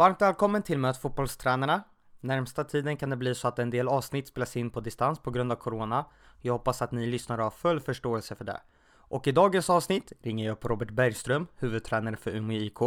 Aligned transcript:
Varmt 0.00 0.22
välkommen 0.22 0.62
till 0.62 0.78
Möt 0.78 0.96
fotbollstränarna. 0.96 1.82
Närmsta 2.20 2.64
tiden 2.64 2.96
kan 2.96 3.10
det 3.10 3.16
bli 3.16 3.34
så 3.34 3.48
att 3.48 3.58
en 3.58 3.70
del 3.70 3.88
avsnitt 3.88 4.28
spelas 4.28 4.56
in 4.56 4.70
på 4.70 4.80
distans 4.80 5.18
på 5.18 5.30
grund 5.30 5.52
av 5.52 5.56
Corona. 5.56 6.04
Jag 6.40 6.52
hoppas 6.52 6.82
att 6.82 6.92
ni 6.92 7.06
lyssnare 7.06 7.42
har 7.42 7.50
full 7.50 7.80
förståelse 7.80 8.34
för 8.34 8.44
det. 8.44 8.60
Och 8.92 9.26
i 9.26 9.32
dagens 9.32 9.70
avsnitt 9.70 10.12
ringer 10.22 10.46
jag 10.46 10.52
upp 10.52 10.64
Robert 10.64 10.90
Bergström, 10.90 11.46
huvudtränare 11.56 12.16
för 12.16 12.30
Umeå 12.30 12.56
IK. 12.56 12.78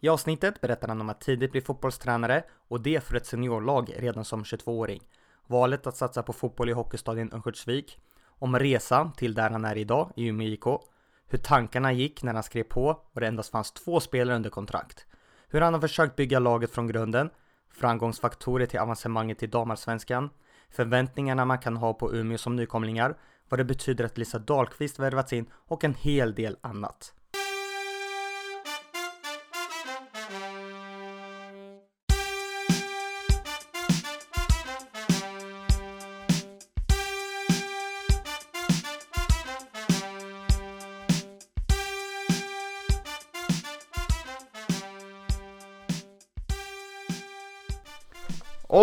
I 0.00 0.08
avsnittet 0.08 0.60
berättar 0.60 0.88
han 0.88 1.00
om 1.00 1.08
att 1.08 1.20
tidigt 1.20 1.52
bli 1.52 1.60
fotbollstränare 1.60 2.44
och 2.68 2.80
det 2.80 3.04
för 3.04 3.16
ett 3.16 3.26
seniorlag 3.26 3.92
redan 3.96 4.24
som 4.24 4.44
22-åring. 4.44 5.02
Valet 5.46 5.86
att 5.86 5.96
satsa 5.96 6.22
på 6.22 6.32
fotboll 6.32 6.70
i 6.70 6.72
hockeystadion 6.72 7.32
Örnsköldsvik. 7.32 7.98
Om 8.26 8.58
resan 8.58 9.12
till 9.12 9.34
där 9.34 9.50
han 9.50 9.64
är 9.64 9.76
idag 9.76 10.12
i 10.16 10.26
Umeå 10.26 10.48
IK. 10.48 10.64
Hur 11.26 11.38
tankarna 11.38 11.92
gick 11.92 12.22
när 12.22 12.34
han 12.34 12.42
skrev 12.42 12.62
på 12.62 13.02
och 13.12 13.20
det 13.20 13.26
endast 13.26 13.50
fanns 13.50 13.72
två 13.72 14.00
spelare 14.00 14.36
under 14.36 14.50
kontrakt. 14.50 15.06
Hur 15.48 15.60
han 15.60 15.74
har 15.74 15.80
försökt 15.80 16.16
bygga 16.16 16.38
laget 16.38 16.70
från 16.70 16.86
grunden. 16.86 17.30
Framgångsfaktorer 17.70 18.66
till 18.66 18.80
avancemanget 18.80 19.42
i 19.42 19.46
damallsvenskan. 19.46 20.30
Förväntningarna 20.70 21.44
man 21.44 21.58
kan 21.58 21.76
ha 21.76 21.94
på 21.94 22.14
Umeå 22.14 22.38
som 22.38 22.56
nykomlingar. 22.56 23.16
Vad 23.48 23.60
det 23.60 23.64
betyder 23.64 24.04
att 24.04 24.18
Lisa 24.18 24.38
Dahlqvist 24.38 24.98
värvats 24.98 25.32
in 25.32 25.50
och 25.54 25.84
en 25.84 25.94
hel 25.94 26.34
del 26.34 26.56
annat. 26.60 27.14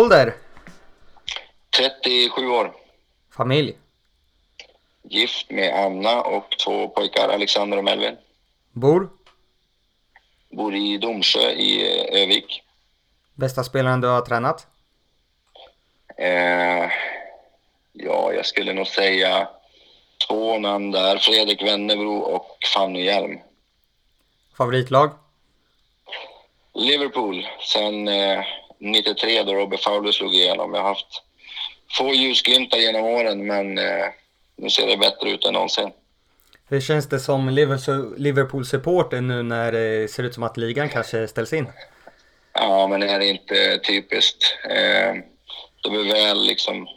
Ålder? 0.04 0.34
37 1.76 2.48
år. 2.48 2.72
Familj? 3.30 3.76
Gift 5.02 5.50
med 5.50 5.84
Anna 5.84 6.22
och 6.22 6.50
två 6.64 6.88
pojkar, 6.88 7.28
Alexander 7.28 7.78
och 7.78 7.84
Melvin. 7.84 8.16
Bor? 8.72 9.08
Bor 10.50 10.74
i 10.74 10.98
Domsjö 10.98 11.50
i 11.50 11.98
eh, 11.98 12.22
Övik. 12.22 12.62
Bästa 13.34 13.64
spelaren 13.64 14.00
du 14.00 14.08
har 14.08 14.20
tränat? 14.20 14.66
Eh, 16.16 16.90
ja, 17.92 18.32
jag 18.32 18.46
skulle 18.46 18.72
nog 18.72 18.86
säga 18.86 19.48
två 20.28 20.58
namn 20.58 20.90
där. 20.90 21.18
Fredrik 21.18 21.62
Wennebro 21.62 22.16
och 22.16 22.58
Fanny 22.74 23.04
Hjelm. 23.04 23.38
Favoritlag? 24.56 25.10
Liverpool 26.74 27.46
sen 27.60 28.08
eh, 28.08 28.44
93 28.84 29.42
då 29.42 29.54
Robert 29.54 29.80
Fowler 29.80 30.12
slog 30.12 30.34
igenom. 30.34 30.74
Jag 30.74 30.80
har 30.80 30.88
haft 30.88 31.22
få 31.98 32.14
ljusglimtar 32.14 32.78
genom 32.78 33.04
åren 33.04 33.46
men 33.46 33.78
eh, 33.78 34.06
nu 34.56 34.70
ser 34.70 34.86
det 34.86 34.96
bättre 34.96 35.30
ut 35.30 35.44
än 35.44 35.52
någonsin. 35.52 35.90
Hur 36.68 36.80
känns 36.80 37.08
det 37.08 37.20
som 37.20 37.48
Liverpool-supporter 38.16 39.20
nu 39.20 39.42
när 39.42 39.72
det 39.72 40.10
ser 40.10 40.22
ut 40.22 40.34
som 40.34 40.42
att 40.42 40.56
ligan 40.56 40.88
kanske 40.88 41.28
ställs 41.28 41.52
in? 41.52 41.66
Ja, 42.52 42.86
men 42.86 43.00
det 43.00 43.06
är 43.06 43.20
inte 43.20 43.78
typiskt. 43.78 44.56
Eh, 44.64 45.14
det 45.82 45.90
var 45.90 46.12
väl 46.12 46.46
liksom 46.46 46.88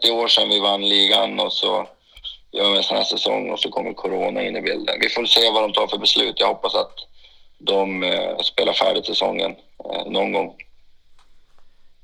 30 0.00 0.10
år 0.10 0.28
sedan 0.28 0.48
vi 0.48 0.60
vann 0.60 0.88
ligan 0.88 1.40
och 1.40 1.52
så 1.52 1.88
gör 2.52 2.70
vi 2.70 2.76
en 2.76 2.82
sån 2.82 2.96
här 2.96 3.04
säsong 3.04 3.50
och 3.50 3.60
så 3.60 3.70
kommer 3.70 3.92
corona 3.92 4.42
in 4.42 4.56
i 4.56 4.60
bilden. 4.60 4.96
Vi 5.00 5.08
får 5.08 5.24
se 5.24 5.50
vad 5.50 5.62
de 5.62 5.72
tar 5.72 5.86
för 5.86 5.98
beslut. 5.98 6.40
Jag 6.40 6.46
hoppas 6.46 6.74
att 6.74 6.94
de 7.58 8.02
eh, 8.02 8.38
spelar 8.38 8.72
färdigt 8.72 9.06
säsongen 9.06 9.56
eh, 9.92 10.06
någon 10.06 10.32
gång. 10.32 10.54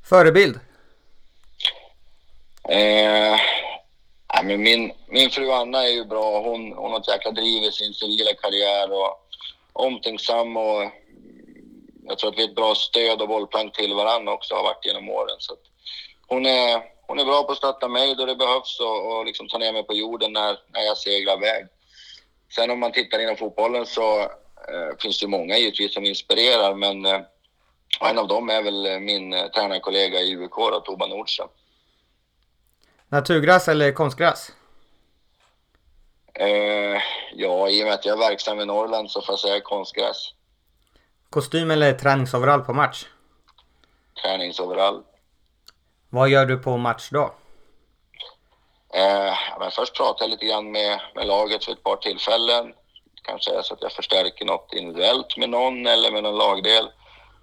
Förebild? 0.09 0.61
Eh, 2.69 3.37
ja, 4.28 4.42
men 4.45 4.62
min, 4.62 4.92
min 5.06 5.31
fru 5.31 5.51
Anna 5.51 5.85
är 5.85 5.92
ju 5.92 6.05
bra. 6.05 6.41
Hon, 6.41 6.73
hon 6.73 6.92
har 6.92 7.01
ett 7.01 7.08
jäkla 7.08 7.30
driv 7.30 7.63
i 7.63 7.73
sin 7.73 7.95
civila 7.95 8.35
karriär 8.42 8.92
och 8.92 9.27
omtänksam 9.73 10.57
och 10.57 10.83
jag 12.07 12.18
tror 12.18 12.30
att 12.30 12.39
vi 12.39 12.45
är 12.45 12.48
ett 12.48 12.55
bra 12.55 12.74
stöd 12.74 13.23
och 13.23 13.29
bollplank 13.29 13.77
till 13.77 13.95
varandra 13.95 14.33
också 14.33 14.55
har 14.55 14.63
varit 14.63 14.86
genom 14.86 15.08
åren. 15.08 15.36
Så 15.39 15.55
hon, 16.27 16.47
är, 16.47 16.83
hon 17.07 17.18
är 17.18 17.24
bra 17.24 17.42
på 17.42 17.52
att 17.52 17.58
stötta 17.58 17.89
mig 17.89 18.14
då 18.14 18.27
det 18.27 18.36
behövs 18.36 18.80
och, 18.80 19.18
och 19.18 19.27
liksom 19.27 19.48
ta 19.48 19.58
ner 19.58 19.73
mig 19.73 19.83
på 19.83 19.95
jorden 19.95 20.33
när, 20.33 20.58
när 20.73 20.80
jag 20.80 20.98
seglar 20.98 21.36
iväg. 21.36 21.67
Sen 22.55 22.70
om 22.70 22.80
man 22.80 22.92
tittar 22.92 23.18
inom 23.18 23.36
fotbollen 23.36 23.86
så 23.86 24.20
eh, 24.20 24.97
finns 24.98 25.20
det 25.20 25.27
många 25.27 25.58
givetvis 25.58 25.95
som 25.95 26.05
inspirerar 26.05 26.74
men 26.74 27.07
eh, 27.07 27.20
en 28.00 28.18
av 28.18 28.28
dem 28.28 28.50
är 28.50 28.62
väl 28.62 29.00
min 29.00 29.32
eh, 29.32 29.46
tränarkollega 29.46 30.20
i 30.20 30.36
UIK, 30.36 30.84
Toba 30.84 31.06
Nordström. 31.06 31.48
Naturgräs 33.08 33.68
eller 33.68 33.92
konstgräs? 33.92 34.52
Eh, 36.34 37.02
ja, 37.34 37.68
i 37.68 37.82
och 37.82 37.86
med 37.86 37.94
att 37.94 38.04
jag 38.04 38.22
är 38.22 38.28
verksam 38.28 38.60
i 38.60 38.64
Norrland 38.64 39.10
så 39.10 39.22
får 39.22 39.32
jag 39.32 39.38
säga 39.38 39.60
konstgräs. 39.60 40.32
Kostym 41.30 41.70
eller 41.70 41.92
träningsoverall 41.92 42.60
på 42.60 42.72
match? 42.72 43.06
Träningsoverall. 44.22 45.02
Vad 46.10 46.28
gör 46.28 46.46
du 46.46 46.58
på 46.58 46.76
matchdag? 46.76 47.30
Eh, 48.94 49.34
men 49.58 49.70
först 49.70 49.96
pratar 49.96 50.24
jag 50.24 50.30
lite 50.30 50.46
grann 50.46 50.70
med, 50.70 51.00
med 51.14 51.26
laget 51.26 51.64
för 51.64 51.72
ett 51.72 51.82
par 51.82 51.96
tillfällen. 51.96 52.72
Kanske 53.22 53.58
är 53.58 53.62
så 53.62 53.74
att 53.74 53.82
jag 53.82 53.92
förstärker 53.92 54.44
något 54.44 54.72
individuellt 54.72 55.36
med 55.36 55.50
någon 55.50 55.86
eller 55.86 56.10
med 56.10 56.22
någon 56.22 56.38
lagdel. 56.38 56.90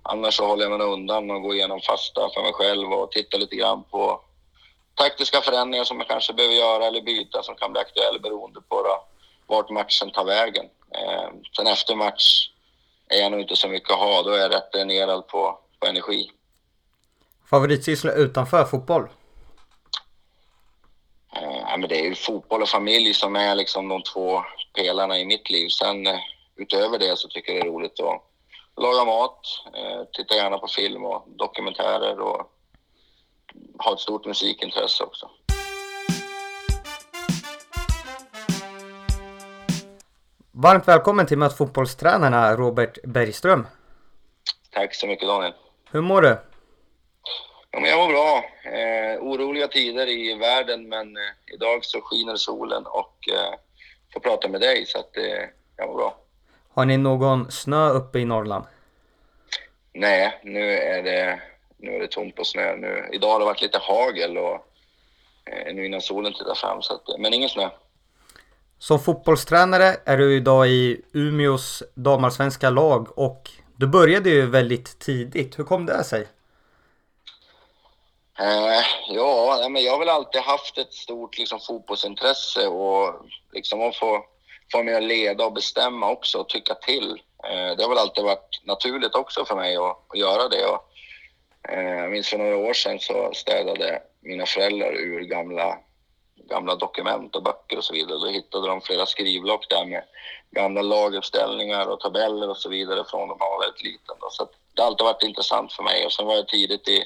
Annars 0.08 0.34
så 0.34 0.48
håller 0.48 0.64
jag 0.64 0.80
mig 0.80 0.88
undan 0.88 1.32
och 1.32 1.42
går 1.42 1.56
igenom 1.56 1.82
fasta 1.82 2.30
för 2.34 2.42
mig 2.42 2.54
själv 2.54 2.94
och 2.94 3.12
tittar 3.12 3.38
lite 3.38 3.56
grann 3.56 3.84
på 3.84 4.22
taktiska 4.96 5.42
förändringar 5.42 5.84
som 5.84 5.98
jag 5.98 6.08
kanske 6.08 6.34
behöver 6.34 6.56
göra 6.56 6.86
eller 6.86 7.02
byta 7.02 7.44
som 7.44 7.56
kan 7.56 7.72
bli 7.72 7.82
aktuella 7.82 8.20
beroende 8.20 8.62
på 8.62 8.82
då, 8.84 9.04
vart 9.48 9.70
matchen 9.70 10.12
tar 10.12 10.26
vägen. 10.26 10.66
Eh, 10.92 11.30
sen 11.58 11.68
efter 11.68 11.96
match 11.96 12.50
är 13.08 13.18
jag 13.18 13.32
nog 13.32 13.42
inte 13.42 13.56
så 13.56 13.68
mycket 13.68 13.92
att 13.92 14.00
ha. 14.00 14.24
Då 14.24 14.30
är 14.30 14.40
jag 14.40 14.54
rätt 14.54 14.72
dränerad 14.72 15.28
på, 15.28 15.60
på 15.80 15.88
energi. 15.88 16.32
Favoritsyssla 17.50 18.12
utanför 18.12 18.66
fotboll? 18.66 19.10
Eh, 21.36 21.78
men 21.78 21.90
det 21.90 22.00
är 22.00 22.04
ju 22.04 22.16
fotboll 22.16 22.62
och 22.62 22.70
familj 22.70 23.14
som 23.14 23.36
är 23.36 23.56
liksom 23.56 23.88
de 23.88 24.02
två 24.04 24.44
pelarna 24.74 25.20
i 25.20 25.26
mitt 25.26 25.50
liv. 25.50 25.70
Sen 25.70 26.08
eh, 26.08 26.20
utöver 26.56 27.00
det 27.00 27.18
så 27.18 27.28
tycker 27.28 27.54
jag 27.54 27.64
det 27.64 27.68
är 27.68 27.72
roligt 27.72 28.00
att 28.00 28.35
laga 28.78 29.06
mat, 29.06 29.40
eh, 29.74 30.04
titta 30.14 30.36
gärna 30.36 30.58
på 30.58 30.68
film 30.68 31.06
och 31.06 31.24
dokumentärer 31.28 32.20
och 32.20 32.52
ha 33.78 33.94
ett 33.94 34.00
stort 34.00 34.26
musikintresse 34.26 35.04
också. 35.04 35.30
Varmt 40.52 40.88
välkommen 40.88 41.26
till 41.26 41.38
Möt 41.38 41.58
fotbollstränarna 41.58 42.56
Robert 42.56 42.98
Bergström. 43.04 43.68
Tack 44.72 44.96
så 44.96 45.08
mycket 45.08 45.28
Daniel. 45.28 45.54
Hur 45.92 46.02
mår 46.02 46.22
du? 46.22 46.38
Ja, 47.72 47.80
men 47.80 47.90
jag 47.90 48.00
mår 48.00 48.08
bra. 48.08 48.44
Eh, 48.72 49.20
oroliga 49.22 49.68
tider 49.68 50.08
i 50.08 50.34
världen 50.34 50.90
men 50.90 51.18
eh, 51.18 51.54
idag 51.54 51.86
så 51.86 52.02
skiner 52.02 52.36
solen 52.36 52.86
och 52.86 53.30
eh, 53.34 53.54
får 54.14 54.20
prata 54.20 54.48
med 54.48 54.62
dig 54.62 54.86
så 54.86 55.00
att 55.00 55.18
eh, 55.18 55.50
jag 55.78 55.88
mår 55.88 55.96
bra. 55.96 56.25
Har 56.76 56.86
ni 56.86 56.98
någon 56.98 57.52
snö 57.52 57.90
uppe 57.90 58.20
i 58.20 58.26
Norrland? 58.26 58.66
Nej, 59.94 60.40
nu 60.44 60.72
är 60.72 61.04
det, 61.04 61.40
nu 61.78 61.96
är 61.96 62.00
det 62.00 62.08
tomt 62.08 62.36
på 62.36 62.44
snö. 62.44 62.76
Nu, 62.76 63.10
idag 63.14 63.28
har 63.32 63.40
det 63.40 63.46
varit 63.46 63.62
lite 63.62 63.78
hagel 63.78 64.38
och 64.38 64.54
eh, 65.46 65.76
nu 65.76 65.86
innan 65.86 66.02
solen 66.02 66.34
tittar 66.34 66.56
fram, 66.56 66.82
så 66.82 66.94
att, 66.94 67.20
men 67.20 67.34
ingen 67.34 67.50
snö. 67.50 67.70
Som 68.80 69.00
fotbollstränare 69.00 69.96
är 70.06 70.18
du 70.18 70.36
idag 70.36 70.68
i 70.68 71.02
Umeås 71.14 71.84
damallsvenska 71.94 72.70
lag 72.70 73.18
och 73.18 73.50
du 73.76 73.88
började 73.88 74.30
ju 74.30 74.46
väldigt 74.46 75.00
tidigt. 75.00 75.60
Hur 75.60 75.64
kom 75.64 75.86
det 75.86 76.04
sig? 76.04 76.28
Eh, 78.40 78.86
ja, 79.08 79.68
men 79.70 79.84
jag 79.84 79.92
har 79.92 80.00
väl 80.00 80.10
alltid 80.10 80.42
haft 80.42 80.78
ett 80.78 80.94
stort 80.94 81.38
liksom, 81.38 81.60
fotbollsintresse 81.60 82.68
och 82.68 83.26
liksom 83.54 83.82
att 83.82 83.96
få, 83.96 84.26
få 84.72 84.84
mig 84.84 84.96
att 84.96 85.04
leda 85.04 85.46
och 85.46 85.54
bestämma 85.54 86.12
också 86.12 86.38
och 86.38 86.50
tycka 86.50 86.76
till. 86.76 87.22
Eh, 87.44 87.76
det 87.78 87.84
har 87.84 87.90
väl 87.90 87.98
alltid 87.98 88.24
varit 88.24 88.62
naturligt 88.64 89.16
också 89.16 89.46
för 89.46 89.56
mig 89.56 89.76
att, 89.76 89.98
att 90.08 90.20
göra 90.20 90.50
det. 90.50 90.66
Och, 90.66 90.90
eh, 91.70 92.00
jag 92.00 92.12
minns 92.12 92.30
för 92.30 92.38
några 92.38 92.58
år 92.58 92.74
sedan 92.74 93.00
så 93.00 93.32
städade 93.34 94.02
mina 94.22 94.46
föräldrar 94.46 94.94
ur 94.94 95.22
gamla, 95.22 95.78
gamla 96.36 96.76
dokument 96.76 97.36
och 97.36 97.44
böcker 97.44 97.78
och 97.78 97.84
så 97.84 97.94
vidare. 97.94 98.18
Då 98.18 98.28
hittade 98.28 98.68
de 98.68 98.82
flera 98.82 99.06
skrivblock 99.06 99.70
där 99.70 99.86
med 99.86 100.04
gamla 100.52 100.82
laguppställningar 100.82 101.88
och 101.88 102.00
tabeller 102.00 102.50
och 102.50 102.58
så 102.58 102.70
vidare 102.70 103.04
från 103.10 103.30
de 103.30 103.38
var 103.38 103.62
väldigt 103.62 103.84
liten. 103.84 104.16
Då. 104.20 104.30
Så 104.30 104.50
det 104.74 104.82
har 104.82 104.88
alltid 104.88 105.06
varit 105.06 105.24
intressant 105.24 105.74
för 105.74 105.84
mig 105.84 106.06
och 106.06 106.12
sen 106.12 106.26
var 106.26 106.36
jag 106.36 106.48
tidigt 106.48 106.88
i 106.88 107.04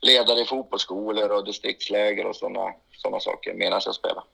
ledare 0.00 0.40
i 0.40 0.44
fotbollsskolor 0.44 1.30
och 1.30 1.44
distriktsläger 1.44 2.26
och 2.26 2.36
sådana 2.36 2.72
såna 2.96 3.20
saker 3.20 3.54
medan 3.54 3.80
jag 3.84 3.94
spelade. 3.94 4.26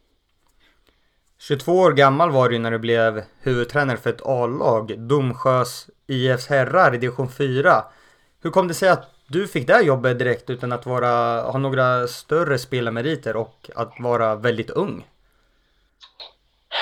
22 1.38 1.72
år 1.72 1.92
gammal 1.92 2.30
var 2.30 2.48
du 2.48 2.58
när 2.58 2.70
du 2.70 2.78
blev 2.78 3.22
huvudtränare 3.40 3.96
för 3.96 4.10
ett 4.10 4.26
A-lag, 4.26 4.98
Domsjös 4.98 5.86
IFs 6.06 6.46
herrar 6.46 6.94
i 6.94 6.98
division 6.98 7.30
4. 7.30 7.84
Hur 8.42 8.50
kom 8.50 8.68
det 8.68 8.74
sig 8.74 8.88
att 8.88 9.10
du 9.26 9.48
fick 9.48 9.66
det 9.66 9.72
här 9.72 9.82
jobbet 9.82 10.18
direkt 10.18 10.50
utan 10.50 10.72
att 10.72 10.86
vara, 10.86 11.42
ha 11.42 11.58
några 11.58 12.08
större 12.08 12.58
spelarmeriter 12.58 13.36
och 13.36 13.70
att 13.74 13.92
vara 13.98 14.34
väldigt 14.34 14.70
ung? 14.70 15.06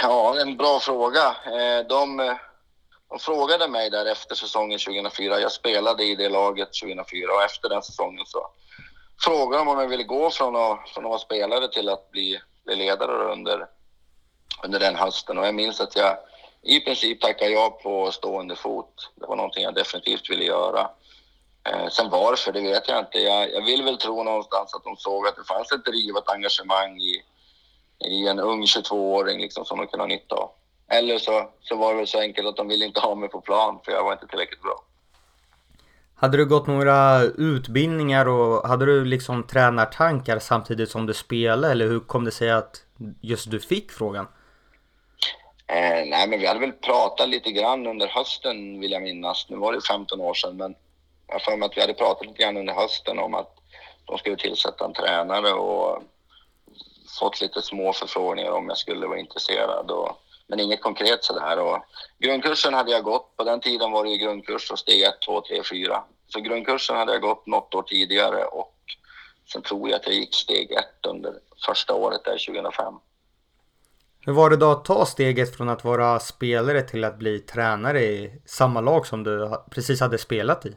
Ja, 0.02 0.40
en 0.40 0.56
bra 0.56 0.80
fråga. 0.80 1.36
Eh, 1.46 1.86
de, 1.88 2.36
de 3.10 3.18
frågade 3.18 3.68
mig 3.68 3.90
där 3.90 4.06
efter 4.06 4.34
säsongen 4.34 4.78
2004. 4.78 5.40
Jag 5.40 5.52
spelade 5.52 6.04
i 6.04 6.14
det 6.14 6.28
laget 6.28 6.68
2004 6.82 7.32
och 7.32 7.42
efter 7.42 7.68
den 7.68 7.82
säsongen 7.82 8.26
så 8.26 8.46
frågade 9.24 9.64
de 9.64 9.68
om 9.68 9.78
jag 9.78 9.88
ville 9.88 10.04
gå 10.04 10.30
från 10.30 10.56
att, 10.56 10.88
från 10.88 11.04
att 11.04 11.10
vara 11.10 11.18
spelare 11.18 11.68
till 11.68 11.88
att 11.88 12.10
bli 12.10 12.40
ledare 12.66 13.32
under, 13.32 13.66
under 14.64 14.78
den 14.80 14.96
hösten. 14.96 15.38
Och 15.38 15.46
jag 15.46 15.54
minns 15.54 15.80
att 15.80 15.96
jag 15.96 16.16
i 16.62 16.80
princip 16.80 17.20
tackade 17.20 17.50
ja 17.50 17.78
på 17.82 18.12
stående 18.12 18.56
fot. 18.56 19.10
Det 19.14 19.26
var 19.26 19.36
någonting 19.36 19.62
jag 19.62 19.74
definitivt 19.74 20.30
ville 20.30 20.44
göra. 20.44 20.90
Eh, 21.68 21.88
sen 21.88 22.10
varför, 22.10 22.52
det 22.52 22.60
vet 22.60 22.88
jag 22.88 22.98
inte. 22.98 23.18
Jag, 23.18 23.52
jag 23.52 23.64
vill 23.64 23.82
väl 23.82 23.96
tro 23.96 24.22
någonstans 24.22 24.74
att 24.74 24.84
de 24.84 24.96
såg 24.96 25.26
att 25.26 25.36
det 25.36 25.44
fanns 25.44 25.72
ett 25.72 25.84
driv 25.84 26.14
och 26.14 26.22
ett 26.22 26.34
engagemang 26.34 27.00
i, 27.00 27.22
i 28.08 28.28
en 28.28 28.38
ung 28.38 28.62
22-åring 28.62 29.40
liksom, 29.40 29.64
som 29.64 29.78
de 29.78 29.86
kunde 29.86 30.02
ha 30.02 30.08
nytta 30.08 30.34
av. 30.34 30.50
Eller 30.88 31.18
så, 31.18 31.50
så 31.60 31.76
var 31.76 31.92
det 31.92 31.96
väl 31.96 32.06
så 32.06 32.20
enkelt 32.20 32.48
att 32.48 32.56
de 32.56 32.68
ville 32.68 32.84
inte 32.84 33.00
ha 33.00 33.14
mig 33.14 33.28
på 33.28 33.40
plan 33.40 33.78
för 33.84 33.92
jag 33.92 34.04
var 34.04 34.12
inte 34.12 34.26
tillräckligt 34.26 34.62
bra. 34.62 34.84
Hade 36.14 36.36
du 36.36 36.46
gått 36.46 36.66
några 36.66 37.22
utbildningar 37.22 38.28
och 38.28 38.68
hade 38.68 38.86
du 38.86 39.04
liksom 39.04 39.42
tränartankar 39.42 40.38
samtidigt 40.38 40.90
som 40.90 41.06
du 41.06 41.14
spelade 41.14 41.72
eller 41.72 41.86
hur 41.86 42.00
kom 42.00 42.24
det 42.24 42.30
sig 42.30 42.50
att 42.50 42.82
just 43.20 43.50
du 43.50 43.60
fick 43.60 43.92
frågan? 43.92 44.26
Eh, 45.66 46.06
nej, 46.06 46.28
men 46.28 46.40
vi 46.40 46.46
hade 46.46 46.60
väl 46.60 46.72
pratat 46.72 47.28
lite 47.28 47.52
grann 47.52 47.86
under 47.86 48.08
hösten 48.08 48.80
vill 48.80 48.92
jag 48.92 49.02
minnas. 49.02 49.46
Nu 49.48 49.56
var 49.56 49.72
det 49.72 49.80
15 49.80 50.20
år 50.20 50.34
sedan, 50.34 50.56
men 50.56 50.74
jag 51.26 51.34
har 51.34 51.40
för 51.40 51.56
mig 51.56 51.66
att 51.66 51.76
vi 51.76 51.80
hade 51.80 51.94
pratat 51.94 52.26
lite 52.26 52.42
grann 52.42 52.56
under 52.56 52.74
hösten 52.74 53.18
om 53.18 53.34
att 53.34 53.56
de 54.04 54.18
skulle 54.18 54.36
tillsätta 54.36 54.84
en 54.84 54.92
tränare 54.92 55.52
och 55.52 56.02
fått 57.20 57.40
lite 57.40 57.62
små 57.62 57.92
förfrågningar 57.92 58.50
om 58.50 58.68
jag 58.68 58.78
skulle 58.78 59.06
vara 59.06 59.18
intresserad. 59.18 59.90
Och, 59.90 60.10
men 60.46 60.60
inget 60.60 60.80
konkret 60.80 61.24
sådär. 61.24 61.58
Och 61.58 61.78
grundkursen 62.18 62.74
hade 62.74 62.90
jag 62.92 63.04
gått. 63.04 63.36
På 63.36 63.44
den 63.44 63.60
tiden 63.60 63.92
var 63.92 64.04
det 64.04 64.10
ju 64.10 64.16
grundkurs 64.16 64.70
och 64.70 64.78
steg 64.78 65.02
1, 65.02 65.14
2, 65.26 65.40
3, 65.40 65.62
4. 65.70 66.04
Så 66.28 66.40
grundkursen 66.40 66.96
hade 66.96 67.12
jag 67.12 67.22
gått 67.22 67.46
något 67.46 67.74
år 67.74 67.82
tidigare 67.82 68.44
och 68.44 68.74
sen 69.52 69.62
tror 69.62 69.90
jag 69.90 69.96
att 70.00 70.06
jag 70.06 70.14
gick 70.14 70.34
steg 70.34 70.72
1 70.72 70.84
under 71.08 71.34
första 71.66 71.94
året 71.94 72.24
där 72.24 72.46
2005. 72.46 72.94
Hur 74.26 74.32
var 74.32 74.50
det 74.50 74.56
då 74.56 74.70
att 74.70 74.84
ta 74.84 75.06
steget 75.06 75.56
från 75.56 75.68
att 75.68 75.84
vara 75.84 76.20
spelare 76.20 76.82
till 76.82 77.04
att 77.04 77.18
bli 77.18 77.38
tränare 77.38 78.00
i 78.00 78.40
samma 78.46 78.80
lag 78.80 79.06
som 79.06 79.24
du 79.24 79.50
precis 79.70 80.00
hade 80.00 80.18
spelat 80.18 80.66
i? 80.66 80.68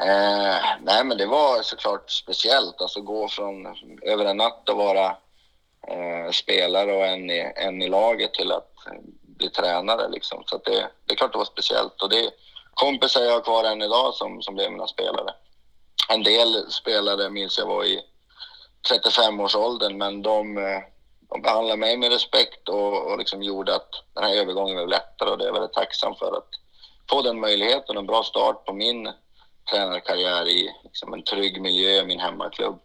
Eh, 0.00 0.56
nej, 0.82 1.04
men 1.04 1.18
det 1.18 1.26
var 1.26 1.62
såklart 1.62 2.10
speciellt. 2.10 2.80
Alltså 2.80 3.00
gå 3.00 3.28
från 3.28 3.66
över 4.02 4.24
en 4.24 4.36
natt 4.36 4.68
att 4.68 4.76
vara 4.76 5.06
eh, 5.88 6.30
spelare 6.32 6.96
och 6.96 7.06
en 7.06 7.30
i, 7.30 7.52
en 7.56 7.82
i 7.82 7.88
laget 7.88 8.34
till 8.34 8.52
att 8.52 8.74
bli 9.22 9.50
tränare. 9.50 10.08
Liksom. 10.08 10.42
Så 10.46 10.58
det, 10.58 10.88
det 11.06 11.12
är 11.12 11.16
klart 11.16 11.32
det 11.32 11.38
var 11.38 11.44
speciellt. 11.44 12.02
Och 12.02 12.08
det 12.08 12.24
är 12.24 12.30
kompisar 12.74 13.20
jag 13.20 13.32
har 13.32 13.40
kvar 13.40 13.64
än 13.64 13.82
idag 13.82 14.14
som, 14.14 14.42
som 14.42 14.54
blev 14.54 14.72
mina 14.72 14.86
spelare. 14.86 15.34
En 16.08 16.22
del 16.22 16.70
spelare 16.70 17.30
minns 17.30 17.58
jag 17.58 17.66
var 17.66 17.84
i 17.84 18.00
35-årsåldern, 18.90 19.98
men 19.98 20.22
de, 20.22 20.58
eh, 20.58 20.82
de 21.28 21.42
behandlade 21.42 21.76
mig 21.76 21.96
med 21.96 22.12
respekt 22.12 22.68
och, 22.68 23.10
och 23.10 23.18
liksom 23.18 23.42
gjorde 23.42 23.74
att 23.74 23.90
den 24.14 24.24
här 24.24 24.36
övergången 24.36 24.76
blev 24.76 24.88
lättare 24.88 25.30
och 25.30 25.38
det 25.38 25.44
är 25.44 25.46
jag 25.46 25.52
väldigt 25.52 25.72
tacksam 25.72 26.14
för 26.14 26.36
att 26.36 26.48
få 27.10 27.22
den 27.22 27.40
möjligheten 27.40 27.96
och 27.96 28.00
en 28.00 28.06
bra 28.06 28.22
start 28.22 28.64
på 28.64 28.72
min 28.72 29.12
tränarkarriär 29.70 30.48
i 30.48 30.70
liksom 30.84 31.14
en 31.14 31.22
trygg 31.22 31.60
miljö, 31.60 32.04
min 32.04 32.20
hemmaklubb. 32.20 32.78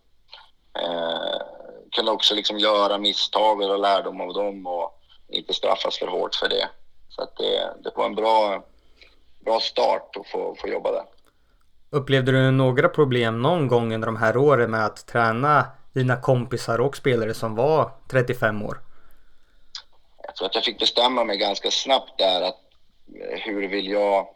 Eh, 0.79 1.41
kunde 1.95 2.11
också 2.11 2.35
liksom 2.35 2.59
göra 2.59 2.97
misstag 2.97 3.61
och 3.61 3.79
lärdom 3.79 4.21
av 4.21 4.33
dem 4.33 4.67
och 4.67 4.99
inte 5.29 5.53
straffas 5.53 5.99
för 5.99 6.07
hårt 6.07 6.35
för 6.35 6.49
det. 6.49 6.69
Så 7.09 7.21
att 7.21 7.37
det, 7.37 7.73
det 7.83 7.91
var 7.95 8.05
en 8.05 8.15
bra, 8.15 8.63
bra 9.45 9.59
start 9.59 10.15
att 10.19 10.27
få, 10.27 10.55
få 10.61 10.67
jobba 10.67 10.91
där. 10.91 11.03
Upplevde 11.89 12.31
du 12.31 12.51
några 12.51 12.89
problem 12.89 13.41
någon 13.41 13.67
gång 13.67 13.93
under 13.93 14.05
de 14.05 14.15
här 14.15 14.37
åren 14.37 14.71
med 14.71 14.85
att 14.85 15.07
träna 15.07 15.65
dina 15.93 16.21
kompisar 16.21 16.81
och 16.81 16.97
spelare 16.97 17.33
som 17.33 17.55
var 17.55 17.91
35 18.11 18.63
år? 18.63 18.79
Jag 20.25 20.35
tror 20.35 20.47
att 20.47 20.55
jag 20.55 20.63
fick 20.63 20.79
bestämma 20.79 21.23
mig 21.23 21.37
ganska 21.37 21.71
snabbt 21.71 22.17
där 22.17 22.41
att 22.41 22.59
eh, 23.15 23.39
hur 23.39 23.67
vill 23.67 23.87
jag 23.87 24.27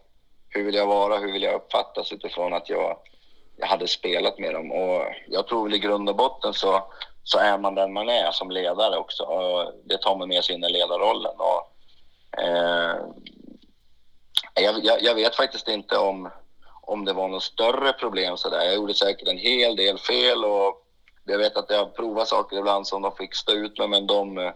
hur 0.50 0.63
vill 0.63 0.75
jag 0.75 0.88
vara, 0.88 1.18
hur 1.18 1.31
vill 1.31 1.44
jag 1.44 1.56
uppfattas 1.56 2.12
utifrån 2.12 2.54
att 2.54 2.69
jag, 2.69 2.98
jag 3.57 3.68
hade 3.68 3.88
spelat 3.88 4.39
med 4.39 4.54
dem. 4.54 4.71
Och 4.71 5.04
jag 5.27 5.48
tror 5.48 5.63
väl 5.63 5.74
i 5.74 5.80
grund 5.80 6.09
och 6.09 6.15
botten 6.15 6.54
så, 6.54 6.83
så 7.24 7.38
är 7.38 7.57
man 7.57 7.75
den 7.75 7.94
man 7.94 8.10
är 8.10 8.31
som 8.31 8.51
ledare 8.51 8.98
också. 8.98 9.24
Och 9.24 9.71
det 9.86 9.98
tar 9.98 10.18
man 10.18 10.27
med 10.27 10.44
sig 10.44 10.56
in 10.56 10.63
i 10.63 10.69
ledarrollen. 10.69 11.36
Och, 11.38 11.71
eh, 12.42 12.95
jag, 14.53 14.86
jag, 14.86 15.03
jag, 15.03 15.15
vet 15.15 15.36
faktiskt 15.36 15.68
inte 15.68 15.98
om, 15.98 16.30
om 16.81 17.06
det 17.06 17.13
var 17.13 17.27
något 17.27 17.44
större 17.44 17.94
problem 17.94 18.38
sådär. 18.38 18.65
Jag 18.65 18.75
gjorde 18.75 18.94
säkert 18.94 19.27
en 19.27 19.38
hel 19.38 19.75
del 19.75 19.98
fel 19.98 20.45
och 20.45 20.87
jag 21.27 21.38
vet 21.38 21.57
att 21.57 21.69
jag 21.69 21.95
provat 21.95 22.27
saker 22.27 22.57
ibland 22.57 22.88
som 22.88 23.01
de 23.01 23.12
fick 23.15 23.35
stå 23.35 23.51
ut 23.51 23.79
med 23.79 23.89
men 23.89 24.07
de, 24.07 24.51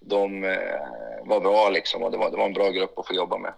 de 0.00 0.44
eh, 0.44 1.24
var 1.24 1.40
bra 1.40 1.70
liksom 1.70 2.02
och 2.02 2.10
det 2.10 2.18
var, 2.18 2.30
det 2.30 2.36
var 2.36 2.46
en 2.46 2.52
bra 2.52 2.70
grupp 2.70 2.98
att 2.98 3.06
få 3.06 3.14
jobba 3.14 3.38
med. 3.38 3.52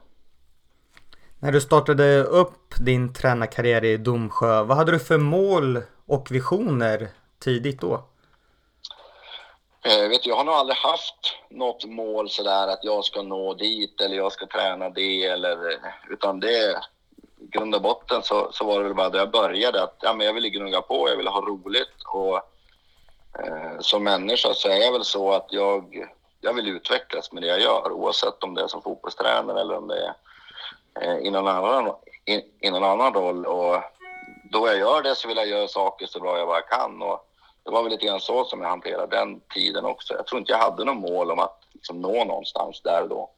När 1.40 1.52
du 1.52 1.60
startade 1.60 2.22
upp 2.22 2.74
din 2.80 3.14
tränarkarriär 3.14 3.84
i 3.84 3.96
Domsjö, 3.96 4.62
vad 4.62 4.76
hade 4.76 4.92
du 4.92 4.98
för 4.98 5.18
mål 5.18 5.82
och 6.06 6.30
visioner 6.30 7.08
tidigt 7.38 7.80
då? 7.80 8.04
Jag, 9.82 10.04
eh, 10.04 10.08
vet, 10.08 10.26
jag 10.26 10.36
har 10.36 10.44
nog 10.44 10.54
aldrig 10.54 10.76
haft 10.76 11.36
något 11.50 11.84
mål 11.84 12.30
sådär 12.30 12.68
att 12.68 12.80
jag 12.82 13.04
ska 13.04 13.22
nå 13.22 13.54
dit 13.54 14.00
eller 14.00 14.16
jag 14.16 14.32
ska 14.32 14.46
träna 14.46 14.90
det 14.90 15.24
eller 15.24 15.58
utan 16.10 16.40
det 16.40 16.76
grund 17.52 17.74
och 17.74 17.82
botten 17.82 18.22
så, 18.22 18.52
så 18.52 18.64
var 18.64 18.78
det 18.78 18.84
väl 18.84 18.94
bara 18.94 19.10
där 19.10 19.18
jag 19.18 19.30
började 19.30 19.82
att 19.82 19.96
ja, 20.00 20.14
men 20.14 20.26
jag 20.26 20.34
ville 20.34 20.50
gnugga 20.50 20.82
på, 20.82 21.08
jag 21.08 21.16
ville 21.16 21.30
ha 21.30 21.40
roligt 21.40 22.02
och 22.06 22.36
eh, 23.38 23.80
som 23.80 24.04
människa 24.04 24.54
så 24.54 24.68
är 24.68 24.76
jag 24.76 24.92
väl 24.92 25.04
så 25.04 25.32
att 25.32 25.46
jag, 25.50 26.08
jag 26.40 26.54
vill 26.54 26.68
utvecklas 26.68 27.32
med 27.32 27.42
det 27.42 27.46
jag 27.48 27.60
gör 27.60 27.92
oavsett 27.92 28.42
om 28.42 28.54
det 28.54 28.62
är 28.62 28.68
som 28.68 28.82
fotbollstränare 28.82 29.60
eller 29.60 29.76
om 29.76 29.88
det 29.88 30.06
är 30.06 30.14
Eh, 31.00 31.16
i 31.16 31.30
någon 31.30 31.48
annan, 31.48 31.94
i, 32.24 32.66
i 32.66 32.70
någon 32.70 32.84
annan 32.84 33.14
roll. 33.14 33.46
Och 33.46 33.82
då 34.52 34.66
jag 34.66 34.78
gör 34.78 35.02
det 35.02 35.14
så 35.14 35.28
vill 35.28 35.36
jag 35.36 35.46
göra 35.46 35.68
saker 35.68 36.06
så 36.06 36.20
bra 36.20 36.38
jag 36.38 36.48
bara 36.48 36.62
kan. 36.62 37.02
Och 37.02 37.28
det 37.64 37.70
var 37.70 37.82
väl 37.82 37.92
lite 37.92 38.06
grann 38.06 38.20
så 38.20 38.44
som 38.44 38.60
jag 38.60 38.68
hanterade 38.68 39.16
den 39.16 39.40
tiden 39.40 39.84
också. 39.84 40.14
Jag 40.14 40.26
tror 40.26 40.38
inte 40.38 40.52
jag 40.52 40.58
hade 40.58 40.84
något 40.84 41.10
mål 41.10 41.30
om 41.30 41.38
att 41.38 41.58
liksom 41.72 42.00
nå 42.00 42.24
någonstans 42.24 42.80
där 42.82 43.02
och 43.02 43.08
då. 43.08 43.30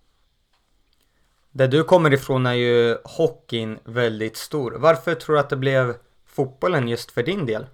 Där 1.56 1.68
du 1.68 1.84
kommer 1.84 2.12
ifrån 2.12 2.46
är 2.46 2.52
ju 2.54 2.98
hockeyn 3.04 3.78
väldigt 3.84 4.36
stor. 4.36 4.72
Varför 4.78 5.14
tror 5.14 5.34
du 5.34 5.40
att 5.40 5.50
det 5.50 5.56
blev 5.56 5.94
fotbollen 6.26 6.88
just 6.88 7.10
för 7.10 7.22
din 7.22 7.46
del? 7.46 7.66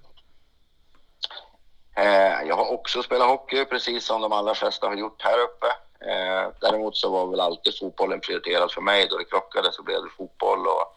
Eh, 1.96 2.48
jag 2.48 2.56
har 2.56 2.72
också 2.72 3.02
spelat 3.02 3.28
hockey 3.28 3.64
precis 3.64 4.04
som 4.04 4.20
de 4.20 4.32
allra 4.32 4.54
flesta 4.54 4.86
har 4.86 4.94
gjort 4.94 5.22
här 5.22 5.38
uppe. 5.38 5.66
Eh, 6.10 6.52
däremot 6.60 6.96
så 6.96 7.10
var 7.10 7.26
väl 7.26 7.40
alltid 7.40 7.78
fotbollen 7.78 8.20
prioriterad 8.20 8.72
för 8.72 8.80
mig. 8.80 9.06
Då 9.10 9.18
det 9.18 9.24
krockade 9.24 9.72
så 9.72 9.82
blev 9.82 10.02
det 10.02 10.10
fotboll 10.16 10.66
och 10.66 10.96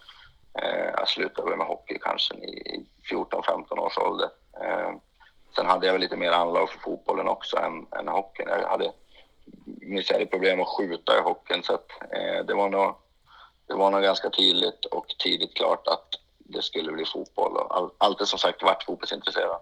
eh, 0.63 0.91
jag 0.97 1.07
slutade 1.07 1.55
med 1.55 1.67
hockey 1.67 1.97
kanske 2.01 2.35
i 2.35 2.85
14-15 3.11 3.79
års 3.79 3.97
ålder. 3.97 4.29
Sen 5.55 5.65
hade 5.65 5.85
jag 5.85 5.93
väl 5.93 6.01
lite 6.01 6.17
mer 6.17 6.31
anlag 6.31 6.69
för 6.69 6.79
fotbollen 6.79 7.27
också 7.27 7.57
än, 7.57 7.99
än 7.99 8.07
hockeyn. 8.07 8.47
Jag 8.49 8.67
hade, 8.67 8.91
minns 9.65 10.09
jag 10.09 10.15
hade 10.15 10.25
problem 10.25 10.61
att 10.61 10.67
skjuta 10.67 11.17
i 11.17 11.21
hockeyn 11.21 11.63
så 11.63 11.73
att, 11.73 11.87
eh, 12.01 12.45
det, 12.45 12.53
var 12.53 12.69
nog, 12.69 12.95
det 13.67 13.73
var 13.73 13.91
nog 13.91 14.01
ganska 14.01 14.29
tydligt 14.29 14.85
och 14.85 15.05
tidigt 15.19 15.55
klart 15.55 15.87
att 15.87 16.07
det 16.37 16.61
skulle 16.61 16.91
bli 16.91 17.05
fotboll 17.05 17.57
och 17.57 17.77
all, 17.77 17.89
alltid 17.97 18.27
som 18.27 18.39
sagt 18.39 18.63
varit 18.63 18.83
fotbollsintresserad. 18.83 19.59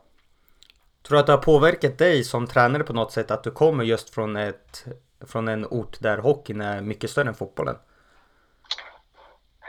Tror 1.03 1.15
du 1.15 1.19
att 1.19 1.25
det 1.25 1.33
har 1.33 1.37
påverkat 1.37 1.97
dig 1.97 2.23
som 2.23 2.47
tränare 2.47 2.83
på 2.83 2.93
något 2.93 3.11
sätt 3.11 3.31
att 3.31 3.43
du 3.43 3.51
kommer 3.51 3.83
just 3.83 4.09
från 4.09 4.35
ett 4.35 4.85
från 5.27 5.47
en 5.47 5.65
ort 5.65 6.01
där 6.01 6.17
hockeyn 6.17 6.61
är 6.61 6.81
mycket 6.81 7.09
större 7.09 7.27
än 7.27 7.35
fotbollen? 7.35 7.77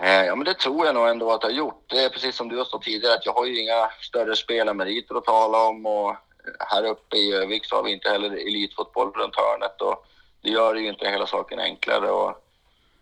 Eh, 0.02 0.24
ja, 0.24 0.36
men 0.36 0.44
det 0.44 0.54
tror 0.54 0.86
jag 0.86 0.94
nog 0.94 1.08
ändå 1.08 1.32
att 1.32 1.42
jag 1.42 1.50
har 1.50 1.56
gjort. 1.56 1.84
Det 1.86 2.04
är 2.04 2.08
precis 2.08 2.36
som 2.36 2.48
du 2.48 2.64
stått 2.64 2.82
tidigare, 2.82 3.14
att 3.14 3.26
jag 3.26 3.32
har 3.32 3.46
ju 3.46 3.60
inga 3.60 3.90
större 4.00 4.36
spelarmeriter 4.36 5.14
att 5.14 5.24
tala 5.24 5.68
om 5.68 5.86
och 5.86 6.16
här 6.58 6.84
uppe 6.84 7.16
i 7.16 7.32
Övik 7.32 7.66
så 7.66 7.76
har 7.76 7.82
vi 7.82 7.92
inte 7.92 8.08
heller 8.08 8.30
elitfotboll 8.30 9.12
runt 9.12 9.36
hörnet 9.36 9.80
och 9.80 10.06
det 10.42 10.50
gör 10.50 10.74
ju 10.74 10.88
inte 10.88 11.08
hela 11.08 11.26
saken 11.26 11.58
enklare. 11.58 12.10
Och, 12.10 12.30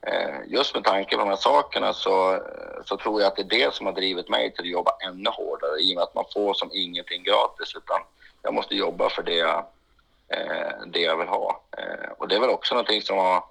eh, 0.02 0.37
just 0.47 0.75
med 0.75 0.85
tanke 0.85 1.16
på 1.16 1.20
de 1.23 1.28
här 1.28 1.37
sakerna 1.37 1.92
så, 1.92 2.35
eh, 2.35 2.85
så 2.85 2.97
tror 2.97 3.20
jag 3.20 3.28
att 3.28 3.37
det 3.37 3.42
är 3.42 3.66
det 3.66 3.75
som 3.75 3.87
har 3.87 3.92
drivit 3.92 4.28
mig 4.28 4.52
till 4.52 4.64
att 4.64 4.70
jobba 4.70 4.92
ännu 5.06 5.30
hårdare 5.30 5.80
i 5.80 5.92
och 5.92 5.94
med 5.94 6.02
att 6.02 6.14
man 6.14 6.25
får 6.32 6.54
som 6.54 6.70
ingenting 6.73 7.23
gratis 7.23 7.75
utan 7.76 8.00
jag 8.42 8.54
måste 8.54 8.75
jobba 8.75 9.11
för 9.11 9.23
det 9.23 9.37
jag 9.37 9.66
eh, 10.28 10.87
det 10.87 11.00
jag 11.00 11.16
vill 11.16 11.28
ha. 11.28 11.62
Eh, 11.78 12.11
och 12.18 12.28
det 12.28 12.35
är 12.35 12.40
väl 12.40 12.50
också 12.50 12.75
någonting 12.75 13.02
som 13.02 13.18
har 13.18 13.44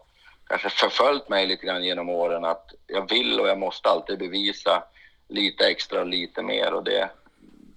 kanske 0.48 0.70
förföljt 0.70 1.30
mig 1.30 1.46
lite 1.46 1.66
grann 1.66 1.84
genom 1.84 2.10
åren 2.10 2.46
att 2.46 2.74
jag 2.88 3.10
vill 3.10 3.40
och 3.40 3.48
jag 3.48 3.60
måste 3.60 3.90
alltid 3.90 4.20
bevisa 4.20 4.84
lite 5.28 5.68
extra 5.68 6.00
och 6.00 6.08
lite 6.08 6.42
mer 6.42 6.74
och 6.74 6.84
det, 6.84 7.10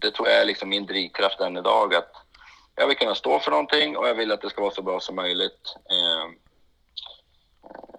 det 0.02 0.11
tror 0.11 0.28
jag 0.28 0.40
är 0.40 0.44
liksom 0.44 0.68
min 0.68 0.87
drivkraft 0.87 1.40
än 1.40 1.56
idag 1.56 1.94
att 1.94 2.12
jag 2.76 2.87
vill 2.87 2.97
kunna 2.97 3.14
stå 3.14 3.38
för 3.38 3.50
någonting 3.50 3.97
och 3.97 4.09
jag 4.09 4.14
vill 4.14 4.32
att 4.32 4.40
det 4.40 4.50
ska 4.50 4.61
vara 4.61 4.75
så 4.75 4.82
bra 4.82 5.00
som 5.00 5.16
möjligt. 5.16 5.76
Eh, 5.90 6.35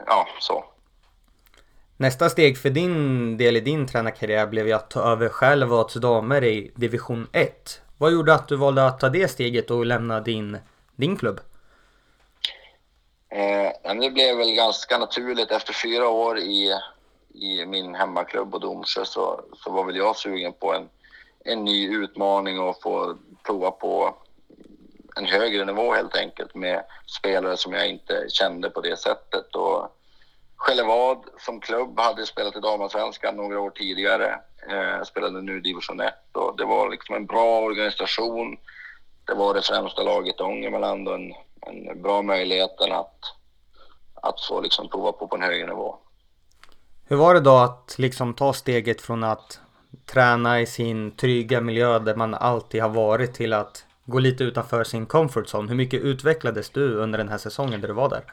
ja, 0.06 0.28
så. 0.40 0.66
Nästa 1.98 2.30
steg 2.30 2.58
för 2.58 2.70
din 2.70 3.38
del 3.38 3.58
i 3.58 3.60
din 3.60 3.88
tränarkarriär 3.88 4.48
blev 4.48 4.68
ju 4.68 4.74
att 4.74 4.90
ta 4.90 5.00
över 5.00 5.30
själv 5.30 5.74
och 5.74 5.92
damer 6.02 6.44
i 6.44 6.72
division 6.76 7.28
1. 7.34 7.82
Vad 7.98 8.12
gjorde 8.12 8.34
att 8.34 8.48
du 8.48 8.56
valde 8.56 8.86
att 8.86 9.00
ta 9.00 9.10
det 9.10 9.28
steget 9.28 9.72
och 9.72 9.86
lämna 9.86 10.20
din, 10.20 10.58
din 10.96 11.18
klubb? 11.18 11.40
Eh, 13.30 13.94
det 13.96 14.10
blev 14.10 14.38
väl 14.38 14.56
ganska 14.56 14.98
naturligt. 14.98 15.52
Efter 15.52 15.74
fyra 15.74 16.10
år 16.10 16.40
i, 16.40 16.74
i 17.34 17.66
min 17.66 17.96
hemmaklubb 17.96 18.54
och 18.56 18.62
Domsjö 18.62 19.06
så, 19.06 19.44
så 19.64 19.72
var 19.72 19.86
väl 19.86 19.96
jag 19.96 20.16
sugen 20.16 20.54
på 20.54 20.74
en, 20.74 20.90
en 21.46 21.64
ny 21.64 21.88
utmaning 21.88 22.60
och 22.60 22.82
få 22.82 23.18
prova 23.44 23.72
på 23.72 24.16
en 25.16 25.26
högre 25.26 25.66
nivå 25.66 25.94
helt 25.94 26.16
enkelt 26.16 26.56
med 26.56 26.84
spelare 27.20 27.58
som 27.58 27.74
jag 27.74 27.88
inte 27.88 28.26
kände 28.30 28.70
på 28.70 28.82
det 28.82 29.00
sättet. 29.00 29.56
Och 29.56 29.98
Skällevad 30.56 31.24
som 31.40 31.60
klubb 31.60 32.00
hade 32.00 32.26
spelat 32.26 32.56
i 32.56 32.60
damallsvenskan 32.60 33.36
några 33.36 33.60
år 33.60 33.70
tidigare. 33.70 34.40
Eh, 34.70 35.04
spelade 35.04 35.42
nu 35.42 35.60
division 35.60 36.00
1 36.00 36.14
och 36.34 36.58
det 36.58 36.66
var 36.66 36.90
liksom 36.90 37.16
en 37.16 37.26
bra 37.26 37.60
organisation. 37.60 38.58
Det 39.26 39.34
var 39.34 39.54
det 39.54 39.62
främsta 39.62 40.04
laget 40.04 40.40
i 40.40 40.44
Ångermanland 40.44 41.08
och 41.08 41.16
en, 41.16 41.34
en 41.62 42.02
bra 42.02 42.22
möjlighet 42.22 42.82
att, 42.82 43.20
att 44.14 44.42
få 44.42 44.62
liksom 44.62 44.90
prova 44.90 45.12
på 45.12 45.28
på 45.28 45.36
en 45.36 45.42
högre 45.42 45.68
nivå. 45.68 45.96
Hur 47.06 47.16
var 47.16 47.34
det 47.34 47.40
då 47.40 47.58
att 47.58 47.96
liksom 47.98 48.34
ta 48.34 48.54
steget 48.54 49.02
från 49.02 49.24
att 49.24 49.60
träna 50.06 50.62
i 50.62 50.66
sin 50.66 51.16
trygga 51.16 51.62
miljö 51.62 52.00
där 52.00 52.16
man 52.16 52.34
alltid 52.34 52.82
har 52.82 52.90
varit 52.90 53.34
till 53.34 53.54
att 53.54 53.86
gå 54.06 54.20
lite 54.20 54.44
utanför 54.44 54.84
sin 54.84 55.06
comfort 55.06 55.46
zone? 55.46 55.70
Hur 55.70 55.76
mycket 55.76 56.02
utvecklades 56.02 56.70
du 56.70 56.96
under 56.96 57.18
den 57.18 57.30
här 57.30 57.38
säsongen 57.38 57.82
där 57.82 57.88
du 57.88 57.94
var 57.94 58.10
där? 58.10 58.24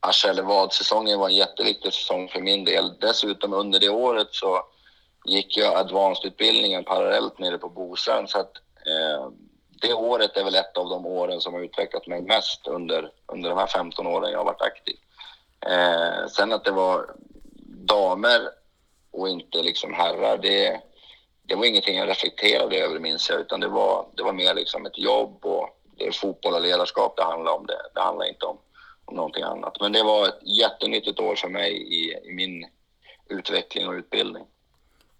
Aschelevad-säsongen 0.00 1.18
var 1.18 1.28
en 1.28 1.34
jätteviktig 1.34 1.92
säsong 1.92 2.28
för 2.28 2.40
min 2.40 2.64
del. 2.64 2.92
Dessutom 3.00 3.52
under 3.52 3.80
det 3.80 3.88
året 3.88 4.28
så 4.30 4.62
gick 5.24 5.56
jag 5.56 5.76
advanced-utbildningen 5.76 6.84
parallellt 6.84 7.38
nere 7.38 7.58
på 7.58 7.68
Bosön. 7.68 8.28
Så 8.28 8.38
att, 8.38 8.52
eh, 8.86 9.30
det 9.82 9.94
året 9.94 10.36
är 10.36 10.44
väl 10.44 10.54
ett 10.54 10.76
av 10.76 10.88
de 10.88 11.06
åren 11.06 11.40
som 11.40 11.54
har 11.54 11.60
utvecklat 11.60 12.06
mig 12.06 12.22
mest 12.22 12.66
under, 12.66 13.10
under 13.26 13.50
de 13.50 13.58
här 13.58 13.66
15 13.66 14.06
åren 14.06 14.30
jag 14.30 14.38
har 14.38 14.44
varit 14.44 14.62
aktiv. 14.62 14.96
Eh, 15.66 16.26
sen 16.28 16.52
att 16.52 16.64
det 16.64 16.70
var 16.70 17.14
damer 17.86 18.40
och 19.12 19.28
inte 19.28 19.62
liksom 19.62 19.94
herrar, 19.94 20.38
det, 20.38 20.80
det 21.42 21.54
var 21.54 21.64
ingenting 21.64 21.96
jag 21.96 22.08
reflekterade 22.08 22.76
över 22.76 22.98
minns 22.98 23.30
jag, 23.30 23.40
utan 23.40 23.60
det 23.60 23.68
var, 23.68 24.06
det 24.16 24.22
var 24.22 24.32
mer 24.32 24.54
liksom 24.54 24.86
ett 24.86 24.98
jobb 24.98 25.44
och 25.44 25.68
det 25.96 26.06
är 26.06 26.12
fotboll 26.12 26.54
och 26.54 26.62
ledarskap 26.62 27.16
det 27.16 27.22
handlar 27.24 27.52
om. 27.52 27.66
Det, 27.66 27.90
det 27.94 28.00
handlar 28.00 28.28
inte 28.28 28.46
om 28.46 28.58
om 29.04 29.16
någonting 29.16 29.42
annat. 29.42 29.76
Men 29.80 29.92
det 29.92 30.02
var 30.02 30.28
ett 30.28 30.38
jättenyttigt 30.42 31.20
år 31.20 31.36
för 31.36 31.48
mig 31.48 31.72
i, 31.72 32.12
i 32.12 32.34
min 32.34 32.66
utveckling 33.28 33.88
och 33.88 33.94
utbildning. 33.94 34.46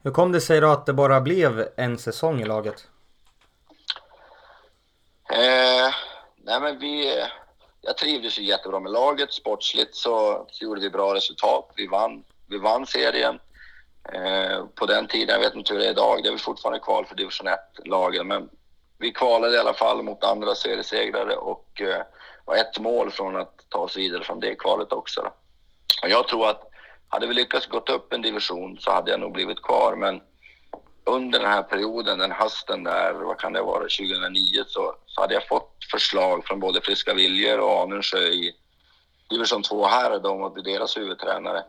Hur 0.02 0.10
kom 0.10 0.32
det 0.32 0.40
sig 0.40 0.60
då 0.60 0.68
att 0.68 0.86
det 0.86 0.92
bara 0.92 1.20
blev 1.20 1.68
en 1.76 1.98
säsong 1.98 2.40
i 2.40 2.44
laget? 2.44 2.88
Eh, 5.30 5.94
nej 6.36 6.60
men 6.60 6.78
vi, 6.78 7.24
jag 7.80 7.96
trivdes 7.96 8.38
ju 8.38 8.42
jättebra 8.44 8.80
med 8.80 8.92
laget. 8.92 9.32
Sportsligt 9.32 9.94
så, 9.94 10.46
så 10.50 10.64
gjorde 10.64 10.80
vi 10.80 10.90
bra 10.90 11.14
resultat. 11.14 11.72
Vi 11.76 11.86
vann, 11.86 12.24
vi 12.48 12.58
vann 12.58 12.86
serien. 12.86 13.38
Eh, 14.08 14.64
på 14.74 14.86
den 14.86 15.06
tiden, 15.06 15.34
jag 15.34 15.48
vet 15.48 15.54
inte 15.54 15.72
hur 15.72 15.80
det 15.80 15.86
är 15.86 15.90
idag, 15.90 16.22
det 16.22 16.28
är 16.28 16.32
väl 16.32 16.40
fortfarande 16.40 16.80
kval 16.80 17.06
för 17.06 17.14
division 17.14 17.48
1-lagen. 17.48 18.26
Men 18.26 18.48
vi 18.98 19.12
kvalade 19.12 19.56
i 19.56 19.58
alla 19.58 19.74
fall 19.74 20.02
mot 20.02 20.24
andra 20.24 20.54
seriesegrare 20.54 21.36
och 21.36 21.80
eh, 21.80 22.02
var 22.44 22.56
ett 22.56 22.78
mål 22.78 23.10
från 23.10 23.36
att 23.36 23.66
ta 23.68 23.78
oss 23.78 23.96
vidare 23.96 24.24
från 24.24 24.40
det 24.40 24.54
kvalet 24.54 24.92
också. 24.92 25.22
Då. 25.22 25.32
Och 26.02 26.10
jag 26.10 26.28
tror 26.28 26.48
att 26.48 26.68
hade 27.08 27.26
vi 27.26 27.34
lyckats 27.34 27.66
gått 27.66 27.90
upp 27.90 28.12
en 28.12 28.22
division 28.22 28.78
så 28.78 28.90
hade 28.90 29.10
jag 29.10 29.20
nog 29.20 29.32
blivit 29.32 29.62
kvar. 29.62 29.96
Men 29.96 30.20
under 31.04 31.40
den 31.40 31.50
här 31.50 31.62
perioden, 31.62 32.18
den 32.18 32.32
hösten 32.32 32.84
där, 32.84 33.12
vad 33.12 33.38
kan 33.38 33.52
det 33.52 33.62
vara, 33.62 33.80
2009, 33.80 34.64
så, 34.66 34.94
så 35.06 35.20
hade 35.20 35.34
jag 35.34 35.48
fått 35.48 35.76
förslag 35.90 36.46
från 36.46 36.60
både 36.60 36.80
Friska 36.80 37.14
Viljor 37.14 37.60
och 37.60 37.82
Anundsjö 37.82 38.18
i 38.18 38.54
division 39.30 39.62
2 39.62 39.86
här 39.86 40.18
de 40.18 40.42
att 40.42 40.54
bli 40.54 40.62
deras 40.62 40.96
huvudtränare. 40.96 41.64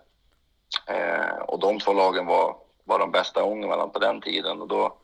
Eh, 0.85 1.35
och 1.47 1.59
de 1.59 1.79
två 1.79 1.93
lagen 1.93 2.25
var, 2.25 2.55
var 2.83 2.99
de 2.99 3.11
bästa 3.11 3.43
Ångermanland 3.43 3.93
på 3.93 3.99
den 3.99 4.21
tiden. 4.21 4.61
Och 4.61 4.67
då, 4.67 4.97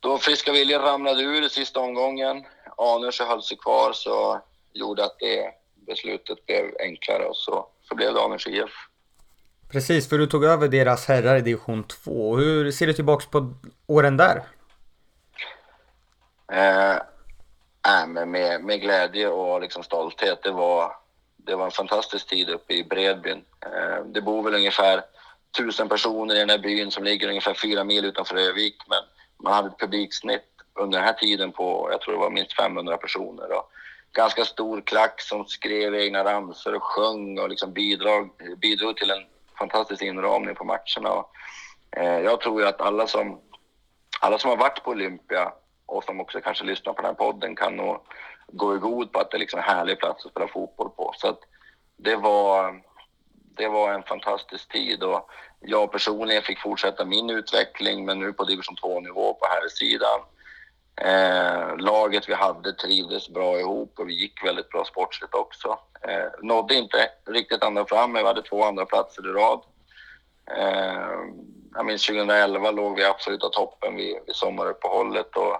då 0.00 0.18
Friska 0.18 0.52
Viljor 0.52 0.80
ramlade 0.80 1.22
ur 1.22 1.42
i 1.42 1.48
sista 1.48 1.80
omgången, 1.80 2.44
Anundsjö 2.76 3.24
höll 3.24 3.42
sig 3.42 3.56
kvar, 3.56 3.92
så 3.92 4.40
gjorde 4.72 5.04
att 5.04 5.18
det 5.18 5.50
beslutet 5.86 6.46
blev 6.46 6.64
enklare 6.80 7.24
och 7.24 7.36
så, 7.36 7.66
så 7.88 7.94
blev 7.94 8.14
det 8.14 8.22
Anundsjö 8.22 8.50
IF. 8.50 8.70
Precis, 9.70 10.08
för 10.08 10.18
du 10.18 10.26
tog 10.26 10.44
över 10.44 10.68
deras 10.68 11.06
herrar 11.06 11.36
i 11.36 11.40
division 11.40 11.84
2. 11.84 12.36
Hur 12.36 12.70
ser 12.70 12.86
du 12.86 12.92
tillbaks 12.92 13.26
på 13.26 13.54
åren 13.86 14.16
där? 14.16 14.42
Eh, 16.52 16.96
äh, 17.86 18.06
med, 18.26 18.64
med 18.64 18.80
glädje 18.80 19.28
och 19.28 19.60
liksom 19.60 19.82
stolthet. 19.82 20.42
Det 20.42 20.50
var, 20.50 20.92
det 21.44 21.54
var 21.54 21.64
en 21.64 21.70
fantastisk 21.70 22.26
tid 22.26 22.48
uppe 22.50 22.74
i 22.74 22.84
Bredbyn. 22.84 23.44
Eh, 23.66 24.04
det 24.04 24.20
bor 24.20 24.42
väl 24.42 24.54
ungefär 24.54 25.02
tusen 25.56 25.88
personer 25.88 26.34
i 26.34 26.38
den 26.38 26.50
här 26.50 26.58
byn 26.58 26.90
som 26.90 27.04
ligger 27.04 27.28
ungefär 27.28 27.54
fyra 27.54 27.84
mil 27.84 28.04
utanför 28.04 28.36
Övik. 28.36 28.76
Men 28.88 28.98
man 29.42 29.52
hade 29.52 29.68
ett 29.68 29.78
publiksnitt 29.78 30.44
under 30.74 30.98
den 30.98 31.06
här 31.06 31.14
tiden 31.14 31.52
på, 31.52 31.88
jag 31.92 32.00
tror 32.00 32.14
det 32.14 32.20
var 32.20 32.30
minst 32.30 32.56
500 32.56 32.96
personer. 32.96 33.52
Och 33.52 33.70
ganska 34.12 34.44
stor 34.44 34.80
klack 34.80 35.20
som 35.20 35.44
skrev 35.44 35.94
egna 35.94 36.24
ramsor 36.24 36.74
och 36.74 36.82
sjöng 36.82 37.38
och 37.38 37.48
liksom 37.48 37.72
bidrog, 37.72 38.30
bidrog 38.58 38.96
till 38.96 39.10
en 39.10 39.26
fantastisk 39.58 40.02
inramning 40.02 40.54
på 40.54 40.64
matcherna. 40.64 41.12
Och, 41.12 41.30
eh, 41.96 42.20
jag 42.20 42.40
tror 42.40 42.60
ju 42.60 42.68
att 42.68 42.80
alla 42.80 43.06
som, 43.06 43.40
alla 44.20 44.38
som 44.38 44.50
har 44.50 44.56
varit 44.56 44.84
på 44.84 44.90
Olympia 44.90 45.52
och 45.86 46.04
som 46.04 46.20
också 46.20 46.40
kanske 46.40 46.64
lyssnar 46.64 46.92
på 46.92 47.02
den 47.02 47.10
här 47.10 47.14
podden 47.14 47.56
kan 47.56 47.76
nog 47.76 48.00
gå 48.52 48.76
i 48.76 48.78
god 48.78 49.12
på 49.12 49.20
att 49.20 49.30
det 49.30 49.36
är 49.36 49.38
liksom 49.38 49.58
en 49.58 49.64
härlig 49.76 49.98
plats 49.98 50.24
att 50.24 50.30
spela 50.30 50.48
fotboll 50.48 50.90
på. 50.90 51.12
Så 51.16 51.28
att 51.28 51.40
det 51.96 52.16
var, 52.16 52.82
det 53.56 53.68
var 53.68 53.92
en 53.92 54.02
fantastisk 54.02 54.72
tid 54.72 55.02
och 55.02 55.30
jag 55.60 55.92
personligen 55.92 56.42
fick 56.42 56.58
fortsätta 56.58 57.04
min 57.04 57.30
utveckling 57.30 58.04
men 58.04 58.18
nu 58.18 58.32
på 58.32 58.44
division 58.44 58.76
2-nivå 58.76 59.34
på 59.34 59.46
här 59.46 59.68
sidan 59.68 60.20
Eh, 61.00 61.76
laget 61.78 62.28
vi 62.28 62.34
hade 62.34 62.72
trivdes 62.72 63.28
bra 63.28 63.60
ihop 63.60 63.98
och 63.98 64.08
vi 64.08 64.14
gick 64.14 64.44
väldigt 64.44 64.70
bra 64.70 64.84
sportsligt 64.84 65.34
också. 65.34 65.78
Eh, 66.08 66.28
nådde 66.42 66.74
inte 66.74 67.10
riktigt 67.26 67.64
ända 67.64 67.84
fram, 67.84 68.12
men 68.12 68.22
vi 68.22 68.28
hade 68.28 68.42
två 68.42 68.64
andra 68.64 68.86
platser 68.86 69.28
i 69.28 69.32
rad. 69.32 69.60
Eh, 70.56 71.18
jag 71.74 71.86
minns 71.86 72.06
2011 72.06 72.70
låg 72.70 72.96
vi 72.96 73.04
absolut 73.04 73.14
absoluta 73.14 73.48
toppen 73.48 73.96
vid, 73.96 74.16
vid 74.26 74.36
sommaruppehållet 74.36 75.36
och 75.36 75.56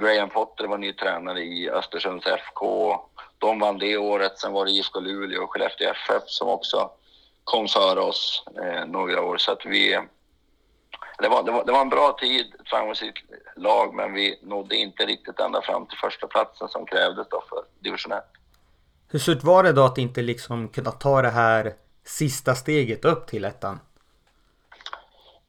Graham 0.00 0.30
Potter 0.30 0.66
var 0.66 0.78
ny 0.78 0.92
tränare 0.92 1.40
i 1.40 1.70
Östersunds 1.70 2.26
FK. 2.26 2.96
De 3.38 3.58
vann 3.58 3.78
det 3.78 3.96
året. 3.96 4.38
Sen 4.38 4.52
var 4.52 4.64
det 4.64 4.70
IFK 4.70 5.00
Luleå 5.00 5.42
och 5.42 5.52
Skellefteå 5.52 5.90
FF 5.90 6.22
som 6.26 6.48
också 6.48 6.90
kom 7.44 7.68
före 7.68 8.00
oss 8.00 8.44
eh, 8.62 8.86
några 8.86 9.22
år. 9.22 9.36
Så 9.36 9.52
att 9.52 9.66
vi, 9.66 10.00
det 11.18 11.28
var, 11.28 11.42
det, 11.42 11.52
var, 11.52 11.64
det 11.64 11.72
var 11.72 11.80
en 11.80 11.88
bra 11.88 12.16
tid, 12.20 12.46
ett 12.60 12.68
framgångsrikt 12.68 13.24
lag, 13.56 13.94
men 13.94 14.12
vi 14.12 14.38
nådde 14.42 14.76
inte 14.76 15.06
riktigt 15.06 15.40
ända 15.40 15.62
fram 15.62 15.86
till 15.86 15.98
första 15.98 16.26
platsen 16.26 16.68
som 16.68 16.86
krävdes 16.86 17.28
då 17.30 17.44
för 17.48 17.64
division 17.80 18.12
1. 18.12 18.24
Hur 19.08 19.18
surt 19.18 19.42
var 19.42 19.62
det 19.62 19.72
då 19.72 19.84
att 19.84 19.98
inte 19.98 20.22
liksom 20.22 20.68
kunna 20.68 20.90
ta 20.90 21.22
det 21.22 21.30
här 21.30 21.74
sista 22.04 22.54
steget 22.54 23.04
upp 23.04 23.26
till 23.26 23.44
ettan? 23.44 23.78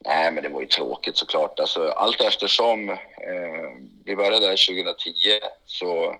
Nej, 0.07 0.31
men 0.31 0.43
det 0.43 0.49
var 0.49 0.61
ju 0.61 0.67
tråkigt 0.67 1.17
såklart. 1.17 1.59
Alltså, 1.59 1.89
allt 1.89 2.21
eftersom 2.21 2.89
eh, 2.89 2.97
vi 4.05 4.15
började 4.15 4.39
där 4.39 4.67
2010 4.67 5.13
så, 5.65 6.15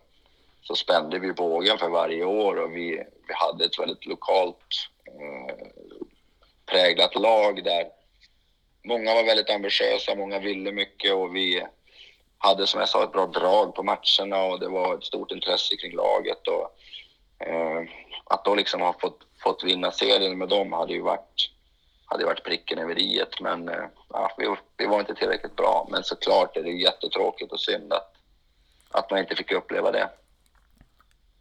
så 0.62 0.76
spände 0.76 1.20
vi 1.20 1.34
bågen 1.34 1.78
för 1.78 1.90
varje 1.90 2.24
år 2.24 2.56
och 2.56 2.76
vi, 2.76 3.04
vi 3.28 3.34
hade 3.34 3.66
ett 3.66 3.80
väldigt 3.80 4.06
lokalt 4.06 4.90
eh, 5.06 5.56
präglat 6.66 7.16
lag 7.16 7.64
där 7.64 7.88
många 8.84 9.16
var 9.16 9.24
väldigt 9.24 9.50
ambitiösa, 9.50 10.16
många 10.16 10.40
ville 10.40 10.72
mycket 10.72 11.14
och 11.14 11.36
vi 11.36 11.66
hade 12.38 12.68
som 12.68 12.80
jag 12.80 12.90
sa 12.90 13.04
ett 13.04 13.12
bra 13.12 13.26
drag 13.26 13.76
på 13.76 13.84
matcherna 13.84 14.44
och 14.44 14.60
det 14.60 14.68
var 14.70 14.98
ett 14.98 15.04
stort 15.04 15.32
intresse 15.32 15.76
kring 15.76 15.96
laget. 15.96 16.48
Och, 16.48 16.72
eh, 17.48 17.84
att 18.26 18.46
då 18.46 18.56
liksom 18.56 18.82
ha 18.82 18.96
fått, 19.00 19.20
fått 19.44 19.64
vinna 19.64 19.92
serien 19.92 20.38
med 20.38 20.50
dem 20.50 20.74
hade 20.74 20.94
ju 20.94 21.02
varit, 21.02 21.52
hade 22.08 22.26
varit 22.26 22.44
pricken 22.44 22.80
över 22.80 23.00
i 23.00 23.24
Men 23.42 23.70
eh, 23.70 23.86
ja, 24.10 24.32
vi, 24.38 24.56
vi, 24.78 24.86
var 24.86 25.00
inte 25.00 25.16
tillräckligt 25.16 25.56
bra. 25.56 25.88
Men 25.92 26.04
såklart 26.04 26.58
är 26.58 26.64
det 26.64 26.72
jättetråkigt 26.72 27.52
och 27.52 27.60
synd 27.60 27.94
att, 27.94 28.14
att 28.92 29.12
man 29.12 29.20
inte 29.20 29.36
fick 29.36 29.52
uppleva 29.52 29.92
det. 29.92 30.10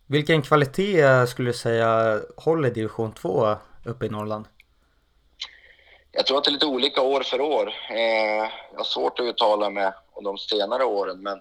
Vilken 0.06 0.42
kvalitet 0.42 1.26
skulle 1.26 1.50
du 1.50 1.54
säga 1.54 2.20
håller 2.36 2.70
division 2.70 3.12
2 3.12 3.56
uppe 3.84 4.06
i 4.06 4.08
Norrland? 4.08 4.44
Jag 6.12 6.26
tror 6.26 6.38
att 6.38 6.44
det 6.44 6.50
är 6.50 6.52
lite 6.52 6.66
olika 6.66 7.02
år 7.02 7.20
för 7.20 7.40
år. 7.40 7.74
Eh, 7.90 8.50
jag 8.72 8.78
har 8.78 8.84
svårt 8.84 9.20
att 9.20 9.26
uttala 9.26 9.70
mig 9.70 9.92
om 10.12 10.24
de 10.24 10.38
senare 10.38 10.84
åren, 10.84 11.22
men 11.22 11.40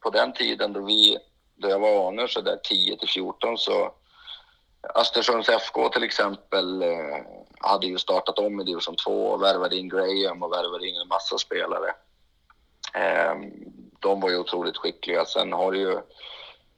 på 0.00 0.10
den 0.10 0.32
tiden 0.32 0.72
då, 0.72 0.80
vi, 0.80 1.18
då 1.56 1.68
jag 1.68 1.78
var 1.78 2.08
anor 2.08 2.26
så 2.26 2.40
där 2.40 2.56
10 2.56 2.96
till 2.96 3.08
14 3.08 3.58
så 3.58 3.94
Östersunds 4.94 5.48
FK 5.48 5.88
till 5.88 6.04
exempel 6.04 6.82
eh, 6.82 7.18
hade 7.64 7.86
ju 7.86 7.98
startat 7.98 8.38
om 8.38 8.60
i 8.60 8.64
division 8.64 8.96
2 8.96 9.26
och 9.26 9.42
värvade 9.42 9.76
in 9.76 9.88
Graham 9.88 10.42
och 10.42 10.52
värvade 10.52 10.88
in 10.88 10.96
en 10.96 11.08
massa 11.08 11.38
spelare. 11.38 11.94
Ehm, 12.94 13.52
de 14.00 14.20
var 14.20 14.30
ju 14.30 14.38
otroligt 14.38 14.76
skickliga. 14.76 15.24
Sen 15.24 15.52
har 15.52 15.72
du 15.72 15.78
ju 15.78 16.00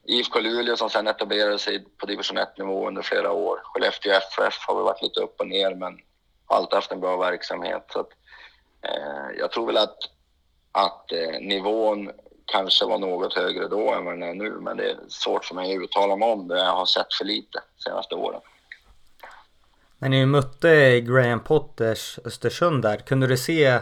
IFK 0.05 0.40
Luleå 0.40 0.76
som 0.76 0.90
sen 0.90 1.07
etablerade 1.07 1.59
sig 1.59 1.85
på 1.97 2.07
division 2.07 2.38
1-nivå 2.38 2.88
under 2.88 3.02
flera 3.02 3.33
år. 3.33 3.61
Skellefteå 3.64 4.12
FF 4.12 4.64
har 4.66 4.75
väl 4.75 4.85
varit 4.85 5.02
lite 5.02 5.21
upp 5.21 5.40
och 5.40 5.47
ner 5.47 5.75
men 5.75 5.99
alltid 6.47 6.75
haft 6.75 6.93
en 6.93 7.00
bra 7.00 7.16
verksamhet. 7.16 7.87
Så 7.93 8.00
att, 8.00 8.11
eh, 8.83 9.38
jag 9.38 9.50
tror 9.50 9.66
väl 9.66 9.76
att, 9.76 9.99
att 10.73 11.12
eh, 11.12 11.40
nivån 11.40 12.11
kanske 12.45 12.85
var 12.85 12.99
något 12.99 13.35
högre 13.35 13.69
då 13.69 13.93
än 13.93 14.05
vad 14.05 14.14
den 14.14 14.23
är 14.23 14.35
nu, 14.35 14.50
men 14.50 14.76
det 14.76 14.90
är 14.90 14.97
svårt 15.09 15.45
för 15.45 15.55
mig 15.55 15.76
att 15.76 15.83
uttala 15.83 16.16
mig 16.16 16.33
om 16.33 16.49
det. 16.49 16.59
Jag 16.59 16.76
har 16.76 16.87
sett 16.87 17.14
för 17.14 17.25
lite 17.25 17.62
de 17.76 17.83
senaste 17.83 18.14
åren. 18.14 18.40
När 19.99 20.09
ni 20.09 20.26
mötte 20.26 21.00
Graham 21.00 21.45
Potters 21.45 22.19
Östersund 22.25 22.83
där, 22.83 22.97
kunde 22.97 23.26
du 23.26 23.37
se 23.37 23.79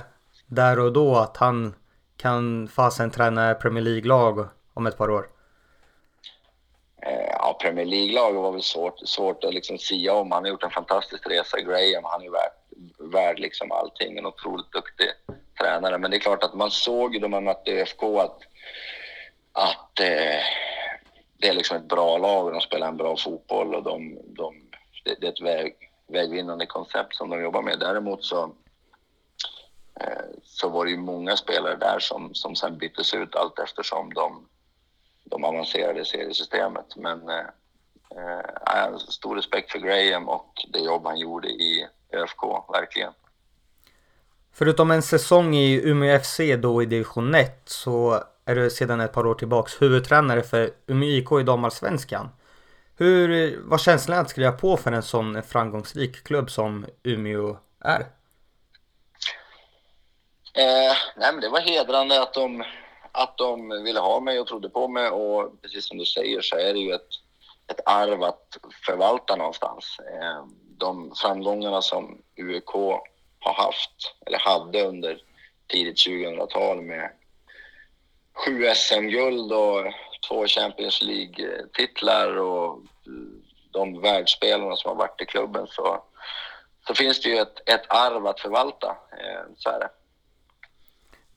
där 0.46 0.78
och 0.78 0.92
då 0.92 1.16
att 1.16 1.36
han 1.36 1.74
kan 2.16 2.68
fasen 2.68 3.10
träna 3.10 3.54
Premier 3.54 3.84
League-lag 3.84 4.48
om 4.74 4.86
ett 4.86 4.98
par 4.98 5.10
år? 5.10 5.28
Eh, 7.02 7.28
ja, 7.30 7.58
Premier 7.60 7.84
League-lag 7.84 8.32
var 8.32 8.52
väl 8.52 8.62
svårt, 8.62 9.08
svårt 9.08 9.44
att 9.44 9.54
liksom 9.54 9.78
sia 9.78 10.14
om. 10.14 10.32
Han 10.32 10.42
har 10.42 10.50
gjort 10.50 10.62
en 10.62 10.70
fantastisk 10.70 11.26
resa, 11.26 11.60
Graham. 11.60 12.04
Han 12.04 12.22
är 12.22 12.30
värd, 12.30 12.52
värd 13.12 13.38
liksom 13.38 13.72
allting. 13.72 14.18
En 14.18 14.26
otroligt 14.26 14.72
duktig 14.72 15.06
tränare. 15.60 15.98
Men 15.98 16.10
det 16.10 16.16
är 16.16 16.20
klart 16.20 16.44
att 16.44 16.54
man 16.54 16.70
såg 16.70 17.14
ju 17.14 17.20
då 17.20 17.28
man 17.28 17.44
mötte 17.44 17.70
ÖFK 17.70 18.02
att, 18.02 18.38
att 19.52 20.00
eh, 20.00 20.42
det 21.38 21.48
är 21.48 21.54
liksom 21.54 21.76
ett 21.76 21.88
bra 21.88 22.18
lag 22.18 22.46
och 22.46 22.52
de 22.52 22.60
spelar 22.60 22.88
en 22.88 22.96
bra 22.96 23.16
fotboll 23.16 23.74
och 23.74 23.82
de, 23.82 24.18
de, 24.26 24.54
det, 25.04 25.16
det 25.20 25.26
är 25.26 25.32
ett 25.32 25.40
väg, 25.40 25.76
vägvinnande 26.06 26.66
koncept 26.66 27.14
som 27.14 27.30
de 27.30 27.42
jobbar 27.42 27.62
med. 27.62 27.78
Däremot 27.78 28.24
så, 28.24 28.42
eh, 30.00 30.24
så 30.42 30.68
var 30.68 30.84
det 30.84 30.90
ju 30.90 30.96
många 30.96 31.36
spelare 31.36 31.76
där 31.76 31.98
som, 31.98 32.34
som 32.34 32.56
sen 32.56 32.78
byttes 32.78 33.14
ut 33.14 33.36
allt 33.36 33.58
eftersom 33.58 34.14
de, 34.14 34.48
de 35.24 35.44
avancerade 35.44 36.00
i 36.00 36.04
seriesystemet. 36.04 36.96
Men 36.96 37.28
eh, 37.28 37.46
eh, 38.16 38.96
stor 38.96 39.36
respekt 39.36 39.72
för 39.72 39.78
Graham 39.78 40.28
och 40.28 40.66
det 40.72 40.78
jobb 40.78 41.06
han 41.06 41.18
gjorde 41.18 41.48
i 41.48 41.88
ÖFK, 42.12 42.42
verkligen. 42.72 43.12
Förutom 44.52 44.90
en 44.90 45.02
säsong 45.02 45.54
i 45.54 45.80
Umeå 45.84 46.18
FC 46.18 46.40
då 46.58 46.82
i 46.82 46.86
division 46.86 47.34
1 47.34 47.62
så 47.64 48.22
är 48.44 48.54
du 48.54 48.70
sedan 48.70 49.00
ett 49.00 49.12
par 49.12 49.26
år 49.26 49.34
tillbaks 49.34 49.82
huvudtränare 49.82 50.42
för 50.42 50.70
Umeå 50.86 51.08
IK 51.08 51.32
i 51.40 51.42
damallsvenskan. 51.42 52.28
Hur 52.96 53.60
var 53.60 53.78
känslan 53.78 54.18
att 54.18 54.30
skriva 54.30 54.52
på 54.52 54.76
för 54.76 54.92
en 54.92 55.02
sån 55.02 55.42
framgångsrik 55.42 56.24
klubb 56.24 56.50
som 56.50 56.86
Umeå 57.02 57.56
är? 57.80 58.00
Eh, 60.56 60.96
nej 61.16 61.32
men 61.32 61.40
det 61.40 61.48
var 61.48 61.60
hedrande 61.60 62.22
att 62.22 62.34
de, 62.34 62.64
att 63.12 63.38
de 63.38 63.82
ville 63.84 64.00
ha 64.00 64.20
mig 64.20 64.40
och 64.40 64.46
trodde 64.46 64.68
på 64.68 64.88
mig 64.88 65.08
och 65.08 65.62
precis 65.62 65.88
som 65.88 65.98
du 65.98 66.04
säger 66.04 66.40
så 66.40 66.56
är 66.56 66.72
det 66.72 66.78
ju 66.78 66.92
ett, 66.92 67.08
ett 67.66 67.80
arv 67.86 68.22
att 68.22 68.58
förvalta 68.86 69.36
någonstans. 69.36 69.98
Eh, 70.12 70.44
de 70.78 71.12
framgångarna 71.16 71.82
som 71.82 72.22
UEK 72.36 72.70
har 73.38 73.54
haft, 73.54 74.14
eller 74.26 74.38
hade 74.38 74.82
under 74.82 75.18
tidigt 75.66 76.06
2000-tal 76.06 76.80
med 76.82 77.10
sju 78.34 78.74
SM-guld 78.74 79.52
och 79.52 79.92
två 80.28 80.46
Champions 80.46 81.02
League-titlar 81.02 82.36
och 82.36 82.78
de 83.70 84.00
världsspelarna 84.00 84.76
som 84.76 84.88
har 84.88 84.96
varit 84.96 85.20
i 85.20 85.26
klubben 85.26 85.66
så, 85.66 86.02
så 86.86 86.94
finns 86.94 87.22
det 87.22 87.28
ju 87.28 87.36
ett, 87.36 87.68
ett 87.68 87.84
arv 87.88 88.26
att 88.26 88.40
förvalta. 88.40 88.88
Eh, 88.88 89.42
så 89.56 89.70
är 89.70 89.80
det. 89.80 89.88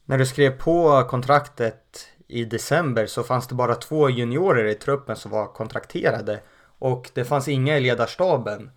När 0.05 0.17
du 0.17 0.25
skrev 0.25 0.59
på 0.59 1.03
kontraktet 1.09 2.09
i 2.27 2.45
december 2.45 3.05
så 3.05 3.23
fanns 3.23 3.47
det 3.47 3.55
bara 3.55 3.75
två 3.75 4.09
juniorer 4.09 4.65
i 4.65 4.75
truppen 4.75 5.15
som 5.15 5.31
var 5.31 5.45
kontrakterade 5.45 6.39
och 6.79 7.09
det 7.13 7.25
fanns 7.25 7.47
inga 7.47 7.77
i 7.77 7.79
ledarstaben. 7.79 8.71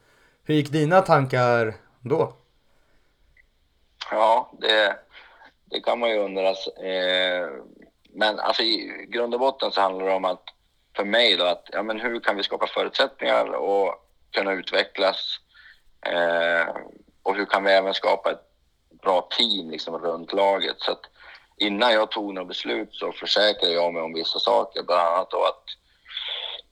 Hur 0.44 0.54
gick 0.54 0.72
dina 0.72 1.00
tankar 1.00 1.74
då? 2.00 2.32
Ja, 4.10 4.52
det, 4.60 4.96
det 5.64 5.80
kan 5.80 5.98
man 5.98 6.10
ju 6.10 6.18
undra. 6.18 6.48
Eh, 6.48 7.48
men 8.12 8.40
alltså, 8.40 8.62
i 8.62 9.06
grund 9.08 9.34
och 9.34 9.40
botten 9.40 9.72
så 9.72 9.80
handlar 9.80 10.06
det 10.06 10.14
om 10.14 10.24
att 10.24 10.44
för 10.96 11.04
mig 11.04 11.36
då 11.36 11.44
att 11.44 11.68
ja, 11.72 11.82
men 11.82 12.00
hur 12.00 12.20
kan 12.20 12.36
vi 12.36 12.42
skapa 12.42 12.66
förutsättningar 12.66 13.52
och 13.52 13.94
kunna 14.30 14.52
utvecklas? 14.52 15.36
Eh, 16.06 16.74
och 17.22 17.36
hur 17.36 17.46
kan 17.46 17.64
vi 17.64 17.72
även 17.72 17.94
skapa 17.94 18.30
ett 18.30 18.46
bra 19.02 19.28
team 19.38 19.70
liksom, 19.70 19.98
runt 19.98 20.32
laget? 20.32 20.76
Så 20.78 20.92
att 20.92 21.02
innan 21.56 21.92
jag 21.92 22.10
tog 22.10 22.34
några 22.34 22.48
beslut 22.48 22.94
så 22.94 23.12
försäkrade 23.12 23.74
jag 23.74 23.94
mig 23.94 24.02
om 24.02 24.14
vissa 24.14 24.38
saker, 24.38 24.82
bland 24.82 25.00
annat 25.00 25.30
då 25.30 25.44
att 25.44 25.64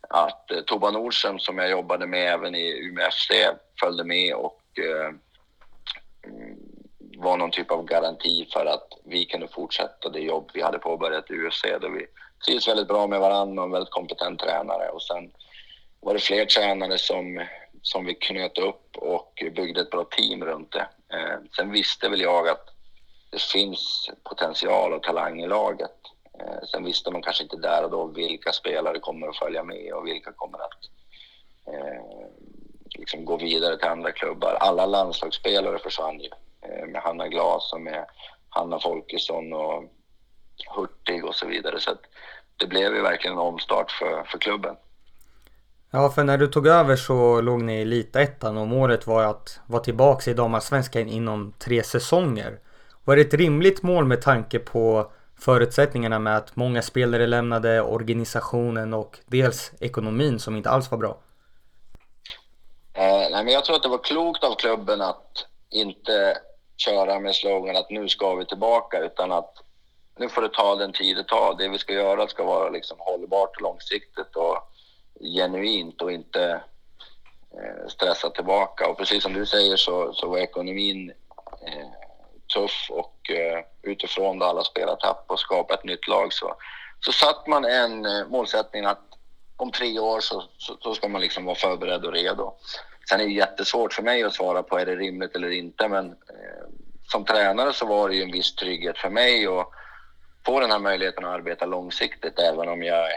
att 0.08 0.50
eh, 0.50 0.60
Toba 0.60 0.90
Nordström 0.90 1.38
som 1.38 1.58
jag 1.58 1.70
jobbade 1.70 2.06
med 2.06 2.32
även 2.32 2.54
i 2.54 2.78
Umeå 2.78 3.10
FC 3.10 3.30
följde 3.80 4.04
med 4.04 4.34
och 4.34 4.62
eh, 4.78 5.12
var 7.18 7.36
någon 7.36 7.50
typ 7.50 7.70
av 7.70 7.84
garanti 7.84 8.48
för 8.52 8.66
att 8.66 8.88
vi 9.04 9.24
kunde 9.24 9.48
fortsätta 9.48 10.08
det 10.08 10.20
jobb 10.20 10.50
vi 10.54 10.62
hade 10.62 10.78
påbörjat 10.78 11.30
i 11.30 11.34
UFC 11.34 11.62
där 11.62 11.88
vi 11.88 12.06
trivs 12.46 12.68
väldigt 12.68 12.88
bra 12.88 13.06
med 13.06 13.20
varandra 13.20 13.62
och 13.62 13.66
en 13.66 13.72
väldigt 13.72 13.92
kompetent 13.92 14.40
tränare. 14.40 14.88
Och 14.88 15.02
sen 15.02 15.32
var 16.00 16.14
det 16.14 16.20
fler 16.20 16.44
tränare 16.44 16.98
som, 16.98 17.46
som 17.82 18.04
vi 18.04 18.14
knöt 18.14 18.58
upp 18.58 18.96
och 18.96 19.44
byggde 19.56 19.80
ett 19.80 19.90
bra 19.90 20.04
team 20.04 20.44
runt 20.44 20.72
det. 20.72 20.88
Eh, 21.16 21.38
sen 21.56 21.70
visste 21.70 22.08
väl 22.08 22.20
jag 22.20 22.48
att 22.48 22.66
det 23.30 23.42
finns 23.42 24.10
potential 24.24 24.92
och 24.92 25.02
talang 25.02 25.40
i 25.40 25.46
laget. 25.46 25.98
Eh, 26.40 26.66
sen 26.72 26.84
visste 26.84 27.10
man 27.10 27.22
kanske 27.22 27.42
inte 27.42 27.56
där 27.56 27.84
och 27.84 27.90
då 27.90 28.06
vilka 28.06 28.52
spelare 28.52 28.98
kommer 28.98 29.28
att 29.28 29.38
följa 29.38 29.62
med 29.64 29.92
och 29.92 30.06
vilka 30.06 30.32
kommer 30.32 30.58
att 30.58 30.80
eh, 31.66 32.26
liksom 32.98 33.24
gå 33.24 33.36
vidare 33.36 33.78
till 33.78 33.88
andra 33.88 34.12
klubbar. 34.12 34.56
Alla 34.60 34.86
landslagsspelare 34.86 35.78
försvann 35.78 36.20
ju. 36.20 36.30
Med 36.92 37.02
Hanna 37.02 37.28
Glas 37.28 37.72
och 37.72 37.80
med 37.80 38.06
Hanna 38.48 38.80
Folkesson 38.80 39.52
och 39.52 39.84
Hurtig 40.76 41.24
och 41.24 41.34
så 41.34 41.46
vidare. 41.46 41.80
Så 41.80 41.90
det 42.56 42.66
blev 42.66 42.94
ju 42.94 43.02
verkligen 43.02 43.36
en 43.36 43.42
omstart 43.42 43.90
för, 43.90 44.24
för 44.24 44.38
klubben. 44.38 44.76
Ja, 45.90 46.10
för 46.10 46.24
när 46.24 46.38
du 46.38 46.46
tog 46.46 46.66
över 46.66 46.96
så 46.96 47.40
låg 47.40 47.62
ni 47.62 47.78
i 47.78 47.82
elitettan 47.82 48.58
och 48.58 48.66
målet 48.66 49.06
var 49.06 49.24
att 49.24 49.60
vara 49.66 49.82
tillbaka 49.82 50.30
i 50.30 50.34
damallsvenskan 50.34 51.08
inom 51.08 51.52
tre 51.58 51.82
säsonger. 51.82 52.58
Var 53.04 53.16
det 53.16 53.22
ett 53.22 53.34
rimligt 53.34 53.82
mål 53.82 54.04
med 54.04 54.22
tanke 54.22 54.58
på 54.58 55.12
förutsättningarna 55.38 56.18
med 56.18 56.36
att 56.36 56.56
många 56.56 56.82
spelare 56.82 57.26
lämnade 57.26 57.82
organisationen 57.82 58.94
och 58.94 59.18
dels 59.26 59.72
ekonomin 59.80 60.38
som 60.38 60.56
inte 60.56 60.70
alls 60.70 60.90
var 60.90 60.98
bra? 60.98 61.18
Eh, 62.94 63.30
nej, 63.30 63.44
men 63.44 63.48
jag 63.52 63.64
tror 63.64 63.76
att 63.76 63.82
det 63.82 63.88
var 63.88 64.04
klokt 64.04 64.44
av 64.44 64.54
klubben 64.54 65.00
att 65.00 65.46
inte 65.70 66.36
köra 66.78 67.20
med 67.20 67.34
slogan 67.34 67.76
att 67.76 67.90
nu 67.90 68.08
ska 68.08 68.34
vi 68.34 68.46
tillbaka 68.46 68.98
utan 68.98 69.32
att 69.32 69.54
nu 70.18 70.28
får 70.28 70.42
det 70.42 70.48
ta 70.48 70.74
den 70.74 70.92
tid 70.92 71.16
det 71.16 71.24
tar. 71.24 71.54
Det 71.58 71.68
vi 71.68 71.78
ska 71.78 71.92
göra 71.92 72.28
ska 72.28 72.44
vara 72.44 72.70
liksom 72.70 72.96
hållbart 73.00 73.56
och 73.56 73.62
långsiktigt 73.62 74.36
och 74.36 74.58
genuint 75.20 76.02
och 76.02 76.12
inte 76.12 76.60
eh, 77.54 77.88
stressa 77.88 78.30
tillbaka. 78.30 78.88
Och 78.88 78.98
precis 78.98 79.22
som 79.22 79.32
du 79.32 79.46
säger 79.46 79.76
så, 79.76 80.12
så 80.12 80.28
var 80.28 80.38
ekonomin 80.38 81.12
eh, 81.66 81.88
tuff 82.54 82.86
och 82.90 83.30
eh, 83.30 83.64
utifrån 83.82 84.38
då 84.38 84.46
alla 84.46 84.64
spelartapp 84.64 85.24
och 85.26 85.40
skapa 85.40 85.74
ett 85.74 85.84
nytt 85.84 86.08
lag 86.08 86.32
så, 86.32 86.54
så 87.00 87.12
satt 87.12 87.46
man 87.46 87.64
en 87.64 88.06
eh, 88.06 88.26
målsättning 88.28 88.84
att 88.84 89.02
om 89.56 89.72
tre 89.72 89.98
år 89.98 90.20
så, 90.20 90.44
så, 90.58 90.76
så, 90.80 90.94
ska 90.94 91.08
man 91.08 91.20
liksom 91.20 91.44
vara 91.44 91.56
förberedd 91.56 92.04
och 92.04 92.12
redo. 92.12 92.54
Sen 93.08 93.20
är 93.20 93.24
det 93.24 93.32
jättesvårt 93.32 93.92
för 93.92 94.02
mig 94.02 94.22
att 94.22 94.34
svara 94.34 94.62
på 94.62 94.78
är 94.78 94.86
det 94.86 94.96
rimligt 94.96 95.36
eller 95.36 95.50
inte 95.50 95.88
men 95.88 96.06
eh, 96.06 96.66
som 97.02 97.24
tränare 97.24 97.72
så 97.72 97.86
var 97.86 98.08
det 98.08 98.14
ju 98.14 98.22
en 98.22 98.32
viss 98.32 98.54
trygghet 98.54 98.98
för 98.98 99.10
mig 99.10 99.46
att 99.46 99.68
få 100.46 100.60
den 100.60 100.70
här 100.70 100.78
möjligheten 100.78 101.24
att 101.24 101.34
arbeta 101.34 101.66
långsiktigt 101.66 102.38
även 102.38 102.68
om 102.68 102.82
jag 102.82 103.08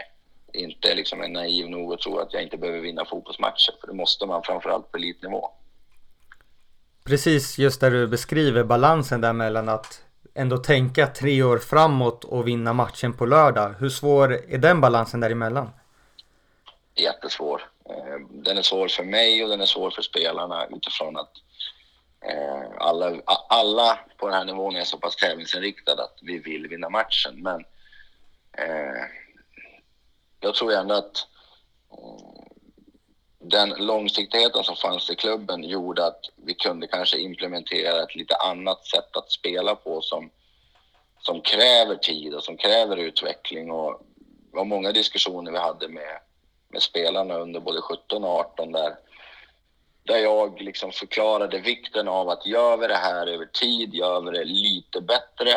inte 0.52 0.94
liksom 0.94 1.20
är 1.20 1.28
naiv 1.28 1.70
nog 1.70 1.92
att 1.92 2.00
tro 2.00 2.18
att 2.18 2.32
jag 2.32 2.42
inte 2.42 2.56
behöver 2.56 2.80
vinna 2.80 3.04
fotbollsmatcher 3.04 3.74
för 3.80 3.86
det 3.86 3.94
måste 3.94 4.26
man 4.26 4.42
framförallt 4.42 4.92
på 4.92 4.96
elitnivå. 4.96 5.50
Precis 7.04 7.58
just 7.58 7.80
där 7.80 7.90
du 7.90 8.06
beskriver 8.06 8.64
balansen 8.64 9.20
där 9.20 9.32
mellan 9.32 9.68
att 9.68 10.04
ändå 10.34 10.56
tänka 10.56 11.06
tre 11.06 11.42
år 11.42 11.58
framåt 11.58 12.24
och 12.24 12.48
vinna 12.48 12.72
matchen 12.72 13.12
på 13.12 13.26
lördag. 13.26 13.74
Hur 13.78 13.88
svår 13.88 14.32
är 14.48 14.58
den 14.58 14.80
balansen 14.80 15.20
däremellan? 15.20 15.70
Jättesvår. 16.94 17.71
Eh, 17.92 18.18
den 18.30 18.58
är 18.58 18.62
svår 18.62 18.88
för 18.88 19.04
mig 19.04 19.44
och 19.44 19.50
den 19.50 19.60
är 19.60 19.66
svår 19.66 19.90
för 19.90 20.02
spelarna 20.02 20.66
utifrån 20.66 21.16
att 21.16 21.32
eh, 22.24 22.70
alla, 22.78 23.20
alla 23.48 23.98
på 24.16 24.26
den 24.26 24.36
här 24.36 24.44
nivån 24.44 24.76
är 24.76 24.84
så 24.84 24.98
pass 24.98 25.16
tävlingsinriktade 25.16 26.02
att 26.02 26.18
vi 26.22 26.38
vill 26.38 26.68
vinna 26.68 26.88
matchen. 26.90 27.42
Men 27.42 27.64
eh, 28.58 29.04
jag 30.40 30.54
tror 30.54 30.72
ändå 30.72 30.94
att 30.94 31.26
eh, 31.92 32.42
den 33.38 33.68
långsiktigheten 33.68 34.64
som 34.64 34.76
fanns 34.76 35.10
i 35.10 35.16
klubben 35.16 35.64
gjorde 35.64 36.06
att 36.06 36.20
vi 36.36 36.54
kunde 36.54 36.86
kanske 36.86 37.18
implementera 37.18 38.02
ett 38.02 38.14
lite 38.14 38.36
annat 38.36 38.86
sätt 38.86 39.16
att 39.16 39.30
spela 39.30 39.74
på 39.74 40.00
som, 40.00 40.30
som 41.18 41.40
kräver 41.40 41.96
tid 41.96 42.34
och 42.34 42.44
som 42.44 42.56
kräver 42.56 42.96
utveckling. 42.96 43.70
Och 43.70 44.02
det 44.50 44.56
var 44.56 44.64
många 44.64 44.92
diskussioner 44.92 45.52
vi 45.52 45.58
hade 45.58 45.88
med, 45.88 46.18
med 46.72 46.82
spelarna 46.82 47.34
under 47.34 47.60
både 47.60 47.80
17 47.80 48.24
och 48.24 48.30
18 48.30 48.72
där 48.72 48.96
där 50.04 50.18
jag 50.18 50.60
liksom 50.60 50.92
förklarade 50.92 51.58
vikten 51.58 52.08
av 52.08 52.28
att 52.28 52.46
gör 52.46 52.76
vi 52.76 52.86
det 52.86 52.96
här 52.96 53.26
över 53.26 53.46
tid, 53.46 53.94
gör 53.94 54.20
vi 54.20 54.38
det 54.38 54.44
lite 54.44 55.00
bättre, 55.00 55.52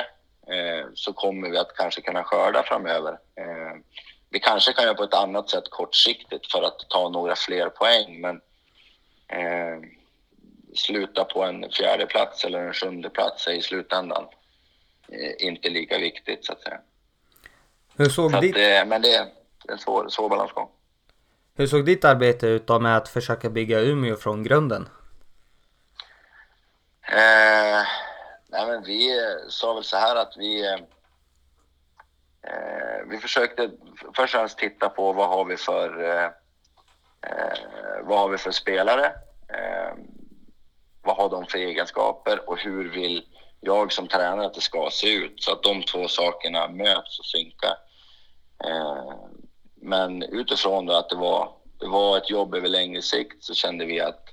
eh, 0.48 0.88
så 0.94 1.14
kommer 1.14 1.50
vi 1.50 1.58
att 1.58 1.76
kanske 1.76 2.02
kunna 2.02 2.24
skörda 2.24 2.64
framöver. 2.64 3.12
Eh, 3.12 3.82
vi 4.30 4.40
kanske 4.40 4.74
kan 4.74 4.84
göra 4.84 4.96
på 4.96 5.04
ett 5.04 5.14
annat 5.14 5.50
sätt 5.50 5.70
kortsiktigt 5.70 6.52
för 6.52 6.62
att 6.62 6.80
ta 6.90 7.10
några 7.10 7.36
fler 7.36 7.70
poäng, 7.70 8.22
men 8.22 8.36
eh, 9.28 9.90
sluta 10.76 11.24
på 11.24 11.44
en 11.44 11.70
fjärde 11.72 12.06
plats 12.06 12.46
eller 12.46 12.60
en 12.60 12.74
sjunde 12.74 13.10
plats 13.10 13.48
är 13.48 13.52
i 13.52 13.62
slutändan 13.62 14.26
eh, 15.08 15.48
inte 15.48 15.70
lika 15.70 15.98
viktigt 15.98 16.46
så 16.46 16.54
att 16.54 16.62
säga. 16.62 16.80
Hur 17.98 18.10
såg 18.10 18.32
så 18.32 18.40
ditt... 18.40 18.56
Att, 18.56 18.62
eh, 18.62 18.86
men 18.86 19.02
det 19.02 19.16
är 19.16 19.28
en 19.70 19.78
svår, 19.78 20.10
svår 20.10 20.30
balansgång. 20.30 20.70
Hur 21.58 21.68
såg 21.68 21.86
ditt 21.86 22.06
arbete 22.06 22.48
ut 22.48 22.68
då 22.68 22.80
med 22.80 22.98
att 22.98 23.10
försöka 23.10 23.50
bygga 23.50 23.80
Umeå 23.80 24.16
från 24.16 24.44
grunden? 24.44 24.90
Eh, 27.08 27.84
nej 28.48 28.68
men 28.68 28.84
vi 28.84 29.20
eh, 29.20 29.48
sa 29.50 29.74
väl 29.74 29.84
så 29.84 29.98
här 29.98 30.16
att 30.16 30.34
vi 30.38 30.66
eh, 30.66 30.80
eh, 32.42 33.06
vi 33.10 33.18
försökte 33.18 33.72
först 34.16 34.36
och 34.36 34.40
främst 34.40 34.58
titta 34.58 34.90
på 34.90 35.14
vad 35.14 35.30
har 35.30 35.46
vi 35.46 35.58
för 35.58 36.04
eh, 36.04 36.26
eh, 37.22 37.60
vad 38.04 38.20
har 38.20 38.30
vi 38.30 38.38
för 38.38 38.52
spelare? 38.52 39.06
Eh, 39.48 39.94
vad 41.02 41.18
har 41.18 41.30
de 41.30 41.46
för 41.46 41.58
egenskaper 41.58 42.50
och 42.50 42.60
hur 42.60 42.90
vill 42.90 43.26
jag 43.60 43.92
som 43.92 44.08
tränare 44.08 44.46
att 44.46 44.54
det 44.54 44.62
ska 44.62 44.90
se 44.92 45.14
ut? 45.14 45.44
Så 45.44 45.52
att 45.52 45.64
de 45.64 45.84
två 45.84 46.08
sakerna 46.08 46.68
möts 46.68 47.20
och 47.20 47.26
synkar. 47.26 47.78
Eh, 48.64 49.14
men 49.86 50.24
utifrån 50.24 50.86
då 50.86 50.94
att 50.94 51.10
det 51.10 51.16
var, 51.16 51.50
det 51.80 51.88
var 51.88 52.18
ett 52.18 52.30
jobb 52.30 52.56
över 52.56 52.70
längre 52.70 53.02
sikt 53.02 53.44
så 53.44 53.54
kände 53.54 53.86
vi 53.86 54.02
att 54.02 54.30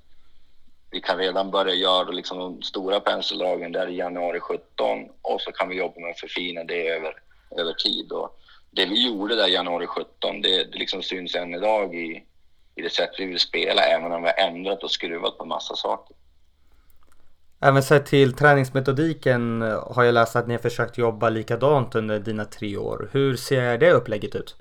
vi 0.91 1.01
kan 1.01 1.19
redan 1.19 1.51
börja 1.51 1.75
göra 1.75 2.11
liksom 2.11 2.39
de 2.39 2.63
stora 2.63 3.01
penseldragen 3.01 3.73
där 3.73 3.89
i 3.89 3.97
januari 3.97 4.41
17 4.41 5.09
och 5.23 5.41
så 5.41 5.53
kan 5.53 5.69
vi 5.69 5.77
jobba 5.77 6.01
med 6.01 6.11
att 6.11 6.21
förfina 6.21 6.65
det 6.65 6.89
över, 6.89 7.15
över 7.59 7.73
tid. 7.73 8.13
Och 8.13 8.39
det 8.71 8.87
vi 8.87 9.07
gjorde 9.07 9.37
där 9.37 9.49
i 9.49 9.53
januari 9.53 9.87
17, 9.87 10.43
det, 10.43 10.65
det 10.65 10.79
liksom 10.79 11.03
syns 11.03 11.35
än 11.35 11.55
idag 11.55 11.95
i, 11.95 12.25
i 12.75 12.83
det 12.83 12.91
sätt 12.91 13.11
vi 13.19 13.27
vill 13.27 13.41
spela, 13.41 13.83
även 13.83 14.13
om 14.13 14.23
vi 14.23 14.29
har 14.29 14.49
ändrat 14.49 14.83
och 14.83 14.91
skruvat 14.91 15.39
på 15.39 15.45
massa 15.45 15.77
saker. 15.77 16.17
Även 17.61 17.83
sett 17.83 18.07
till 18.07 18.33
träningsmetodiken 18.33 19.63
har 19.87 20.05
jag 20.05 20.15
läst 20.15 20.37
att 20.37 20.49
ni 20.49 20.55
har 20.55 20.61
försökt 20.61 20.99
jobba 20.99 21.29
likadant 21.31 21.95
under 21.95 22.19
dina 22.19 22.45
tre 22.45 22.77
år. 22.77 23.09
Hur 23.13 23.37
ser 23.37 23.79
det 23.79 23.91
upplägget 23.91 24.35
ut? 24.35 24.57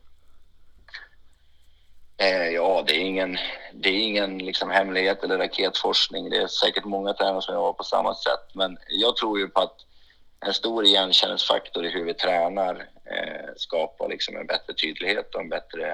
Eh, 2.22 2.50
ja, 2.50 2.84
det 2.88 2.94
är 2.94 3.00
ingen, 3.00 3.38
det 3.74 3.90
är 3.90 4.00
ingen 4.00 4.38
liksom 4.38 4.70
hemlighet 4.70 5.24
eller 5.24 5.38
raketforskning. 5.38 6.30
Det 6.30 6.38
är 6.38 6.48
säkert 6.48 6.86
många 6.86 7.14
tränare 7.14 7.42
som 7.42 7.56
jobbar 7.56 7.74
på 7.74 7.84
samma 7.84 8.16
sätt. 8.16 8.46
Men 8.54 8.78
jag 8.90 9.16
tror 9.16 9.40
ju 9.40 9.48
på 9.48 9.62
att 9.62 9.76
en 10.46 10.54
stor 10.54 10.86
igenkänningsfaktor 10.86 11.86
i 11.86 11.90
hur 11.90 12.06
vi 12.06 12.14
tränar 12.14 12.88
eh, 13.06 13.50
skapar 13.56 14.10
liksom 14.10 14.36
en 14.36 14.48
bättre 14.48 14.74
tydlighet 14.74 15.36
och 15.36 15.42
en 15.42 15.50
bättre 15.50 15.92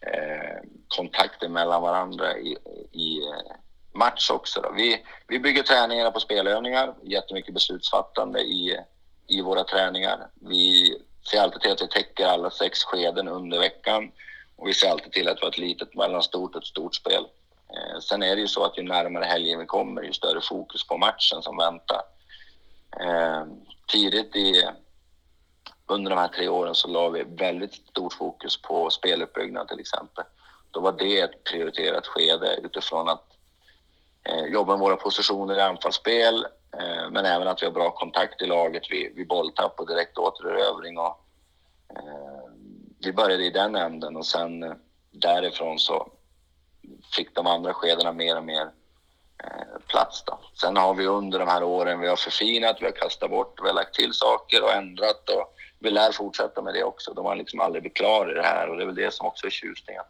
eh, 0.00 0.60
kontakter 0.88 1.48
mellan 1.48 1.82
varandra 1.82 2.38
i, 2.38 2.56
i 2.92 3.18
eh, 3.18 3.56
match 3.94 4.30
också. 4.30 4.60
Då. 4.60 4.72
Vi, 4.76 5.02
vi 5.28 5.38
bygger 5.38 5.62
träningarna 5.62 6.10
på 6.10 6.20
spelövningar, 6.20 6.94
jättemycket 7.02 7.54
beslutsfattande 7.54 8.40
i, 8.40 8.80
i 9.28 9.40
våra 9.40 9.64
träningar. 9.64 10.28
Vi 10.34 10.96
ser 11.30 11.40
alltid 11.40 11.60
till 11.60 11.72
att 11.72 11.82
vi 11.82 11.88
täcker 11.88 12.26
alla 12.26 12.50
sex 12.50 12.84
skeden 12.84 13.28
under 13.28 13.58
veckan 13.58 14.12
och 14.56 14.68
vi 14.68 14.74
ser 14.74 14.90
alltid 14.90 15.12
till 15.12 15.28
att 15.28 15.36
vi 15.36 15.40
har 15.40 15.48
ett 15.48 15.58
litet 15.58 15.94
mellanstort 15.94 16.54
och 16.54 16.62
ett 16.62 16.68
stort 16.68 16.94
spel. 16.94 17.26
Eh, 17.68 18.00
sen 18.00 18.22
är 18.22 18.36
det 18.36 18.40
ju 18.40 18.48
så 18.48 18.64
att 18.64 18.78
ju 18.78 18.82
närmare 18.82 19.24
helgen 19.24 19.58
vi 19.58 19.66
kommer, 19.66 20.02
ju 20.02 20.12
större 20.12 20.40
fokus 20.40 20.86
på 20.86 20.98
matchen 20.98 21.42
som 21.42 21.56
väntar. 21.56 22.02
Eh, 23.00 23.44
tidigt 23.86 24.36
i, 24.36 24.68
under 25.86 26.10
de 26.10 26.18
här 26.18 26.28
tre 26.28 26.48
åren 26.48 26.74
så 26.74 26.88
la 26.88 27.08
vi 27.08 27.22
väldigt 27.22 27.74
stort 27.74 28.12
fokus 28.12 28.62
på 28.62 28.90
speluppbyggnad 28.90 29.68
till 29.68 29.80
exempel. 29.80 30.24
Då 30.70 30.80
var 30.80 30.92
det 30.92 31.20
ett 31.20 31.44
prioriterat 31.44 32.06
skede 32.06 32.60
utifrån 32.62 33.08
att 33.08 33.24
eh, 34.22 34.44
jobba 34.44 34.72
med 34.72 34.80
våra 34.80 34.96
positioner 34.96 35.58
i 35.58 35.60
anfallsspel, 35.60 36.46
eh, 36.78 37.10
men 37.10 37.24
även 37.24 37.48
att 37.48 37.62
vi 37.62 37.66
har 37.66 37.72
bra 37.72 37.90
kontakt 37.90 38.42
i 38.42 38.46
laget 38.46 38.90
vid, 38.90 39.14
vid 39.14 39.28
bolltapp 39.28 39.80
och 39.80 39.86
direkt 39.86 40.18
återerövring 40.18 40.98
och 40.98 41.20
eh, 41.96 42.25
vi 43.06 43.12
började 43.12 43.44
i 43.44 43.50
den 43.50 43.74
änden 43.74 44.16
och 44.16 44.26
sen 44.26 44.62
eh, 44.62 44.72
därifrån 45.10 45.78
så 45.78 46.12
fick 47.16 47.34
de 47.34 47.46
andra 47.46 47.74
skedena 47.74 48.12
mer 48.12 48.36
och 48.36 48.44
mer 48.44 48.70
eh, 49.44 49.80
plats. 49.86 50.24
Då. 50.26 50.38
Sen 50.60 50.76
har 50.76 50.94
vi 50.94 51.06
under 51.06 51.38
de 51.38 51.48
här 51.48 51.62
åren, 51.62 52.00
vi 52.00 52.08
har 52.08 52.16
förfinat, 52.16 52.76
vi 52.80 52.84
har 52.84 52.92
kastat 52.92 53.30
bort, 53.30 53.58
vi 53.62 53.66
har 53.66 53.74
lagt 53.74 53.94
till 53.94 54.12
saker 54.12 54.62
och 54.62 54.72
ändrat 54.72 55.28
och 55.30 55.54
vi 55.78 55.90
lär 55.90 56.12
fortsätta 56.12 56.62
med 56.62 56.74
det 56.74 56.84
också. 56.84 57.14
De 57.14 57.24
har 57.24 57.36
liksom 57.36 57.60
aldrig 57.60 57.82
blivit 57.82 57.96
klara 57.96 58.30
i 58.30 58.34
det 58.34 58.42
här 58.42 58.68
och 58.68 58.76
det 58.76 58.82
är 58.82 58.86
väl 58.86 58.94
det 58.94 59.14
som 59.14 59.26
också 59.26 59.46
är 59.46 59.50
tjusningen. 59.50 60.02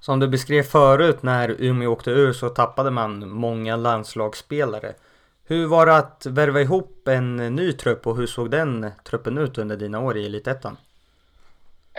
Som 0.00 0.20
du 0.20 0.28
beskrev 0.28 0.62
förut 0.62 1.22
när 1.22 1.56
Umeå 1.58 1.92
åkte 1.92 2.10
ur 2.10 2.32
så 2.32 2.48
tappade 2.48 2.90
man 2.90 3.28
många 3.28 3.76
landslagsspelare. 3.76 4.94
Hur 5.44 5.66
var 5.66 5.86
det 5.86 5.96
att 5.96 6.26
värva 6.26 6.60
ihop 6.60 7.08
en 7.08 7.36
ny 7.36 7.72
trupp 7.72 8.06
och 8.06 8.16
hur 8.16 8.26
såg 8.26 8.50
den 8.50 8.90
truppen 9.04 9.38
ut 9.38 9.58
under 9.58 9.76
dina 9.76 10.00
år 10.00 10.16
i 10.16 10.26
Elitettan? 10.26 10.76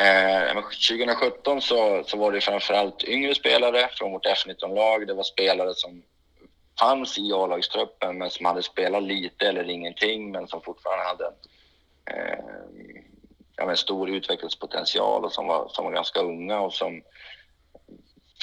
Eh, 0.02 0.54
2017 0.54 1.62
så, 1.62 2.04
så 2.08 2.18
var 2.18 2.32
det 2.32 2.42
framförallt 2.42 3.04
yngre 3.04 3.36
spelare 3.36 3.90
från 3.94 4.12
vårt 4.12 4.26
F19-lag. 4.26 5.08
Det 5.08 5.14
var 5.14 5.24
spelare 5.24 5.74
som 5.76 6.04
fanns 6.80 7.18
i 7.18 7.34
A-lagstruppen 7.34 8.18
men 8.18 8.30
som 8.30 8.46
hade 8.46 8.64
spelat 8.64 9.04
lite 9.04 9.48
eller 9.48 9.70
ingenting 9.70 10.32
men 10.32 10.48
som 10.48 10.62
fortfarande 10.62 11.06
hade 11.06 11.26
eh, 12.06 12.40
ja, 13.58 13.70
en 13.70 13.78
stor 13.78 14.10
utvecklingspotential 14.10 15.26
och 15.26 15.32
som 15.32 15.48
var, 15.48 15.68
som 15.70 15.86
var 15.86 15.92
ganska 15.92 16.20
unga 16.20 16.60
och 16.60 16.74
som 16.74 17.02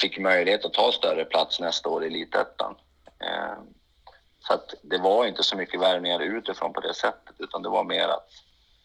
fick 0.01 0.19
möjlighet 0.19 0.65
att 0.65 0.73
ta 0.73 0.91
större 0.91 1.25
plats 1.25 1.59
nästa 1.59 1.89
år 1.89 2.03
i 2.03 2.07
Elitettan. 2.07 2.75
Eh, 3.19 3.63
så 4.39 4.53
att 4.53 4.73
det 4.81 4.97
var 4.97 5.25
inte 5.25 5.43
så 5.43 5.57
mycket 5.57 5.81
värvningar 5.81 6.19
utifrån 6.19 6.73
på 6.73 6.81
det 6.81 6.93
sättet 6.93 7.35
utan 7.39 7.63
det 7.63 7.69
var 7.69 7.83
mer 7.83 8.07
att 8.07 8.29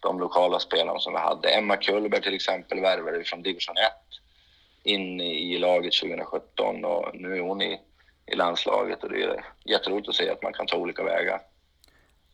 de 0.05 0.21
lokala 0.21 0.59
spelarna 0.59 0.99
som 0.99 1.12
vi 1.12 1.19
hade. 1.19 1.49
Emma 1.49 1.77
Kullberg 1.77 2.23
till 2.23 2.35
exempel 2.35 2.81
värvade 2.81 3.19
vi 3.19 3.25
från 3.25 3.43
division 3.43 3.77
1 3.77 3.93
in 4.83 5.21
i 5.21 5.59
laget 5.59 5.95
2017 6.01 6.85
och 6.85 7.11
nu 7.14 7.37
är 7.37 7.40
hon 7.40 7.62
i, 7.62 7.81
i 8.27 8.35
landslaget 8.35 9.03
och 9.05 9.11
det 9.11 9.23
är 9.23 9.45
jätteroligt 9.64 10.09
att 10.09 10.14
se 10.14 10.31
att 10.31 10.43
man 10.43 10.53
kan 10.53 10.67
ta 10.67 10.77
olika 10.77 11.05
vägar. 11.05 11.40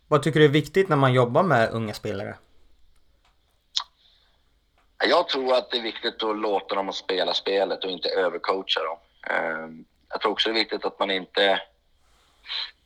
Vad 0.08 0.22
tycker 0.22 0.40
du 0.40 0.44
är 0.44 0.50
viktigt 0.50 0.88
när 0.88 0.96
man 0.96 1.12
jobbar 1.12 1.42
med 1.42 1.70
unga 1.70 1.94
spelare? 1.94 2.34
Jag 5.08 5.28
tror 5.28 5.54
att 5.54 5.70
det 5.70 5.76
är 5.76 5.82
viktigt 5.82 6.22
att 6.22 6.38
låta 6.38 6.74
dem 6.74 6.92
spela 6.92 7.34
spelet 7.34 7.84
och 7.84 7.90
inte 7.90 8.08
övercoacha 8.08 8.80
dem. 8.84 8.98
Ehm, 9.30 9.84
jag 10.08 10.20
tror 10.20 10.32
också 10.32 10.48
det 10.48 10.52
är 10.52 10.58
viktigt 10.58 10.84
att 10.84 10.98
man 10.98 11.10
inte 11.10 11.62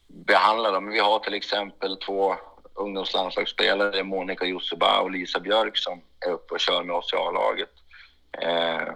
behandlar 0.07 0.73
dem. 0.73 0.91
Vi 0.91 0.99
har 0.99 1.19
till 1.19 1.35
exempel 1.35 1.97
två 1.97 2.37
ungdomslandslagsspelare, 2.75 4.05
Monica 4.05 4.45
Josseba 4.45 5.01
och 5.01 5.11
Lisa 5.11 5.41
Björk 5.41 5.77
som 5.77 6.03
är 6.27 6.31
uppe 6.31 6.55
och 6.55 6.61
kör 6.61 6.83
med 6.83 6.97
oss 6.97 7.13
i 7.13 7.17
A-laget. 7.17 7.71
Eh, 8.41 8.95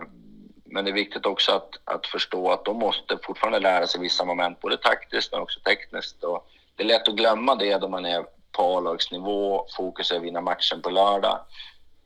men 0.64 0.84
det 0.84 0.90
är 0.90 0.94
viktigt 0.94 1.26
också 1.26 1.52
att, 1.52 1.70
att 1.84 2.06
förstå 2.06 2.50
att 2.50 2.64
de 2.64 2.78
måste 2.78 3.18
fortfarande 3.22 3.60
lära 3.60 3.86
sig 3.86 4.00
vissa 4.00 4.24
moment, 4.24 4.60
både 4.60 4.76
taktiskt 4.76 5.32
men 5.32 5.40
också 5.40 5.60
tekniskt. 5.60 6.24
Och 6.24 6.48
det 6.76 6.82
är 6.82 6.86
lätt 6.86 7.08
att 7.08 7.16
glömma 7.16 7.54
det 7.54 7.78
då 7.78 7.88
man 7.88 8.06
är 8.06 8.24
på 8.52 8.76
A-lagsnivå, 8.76 9.66
fokus 9.76 10.12
är 10.12 10.16
att 10.16 10.22
vinna 10.22 10.40
matchen 10.40 10.82
på 10.82 10.90
lördag. 10.90 11.38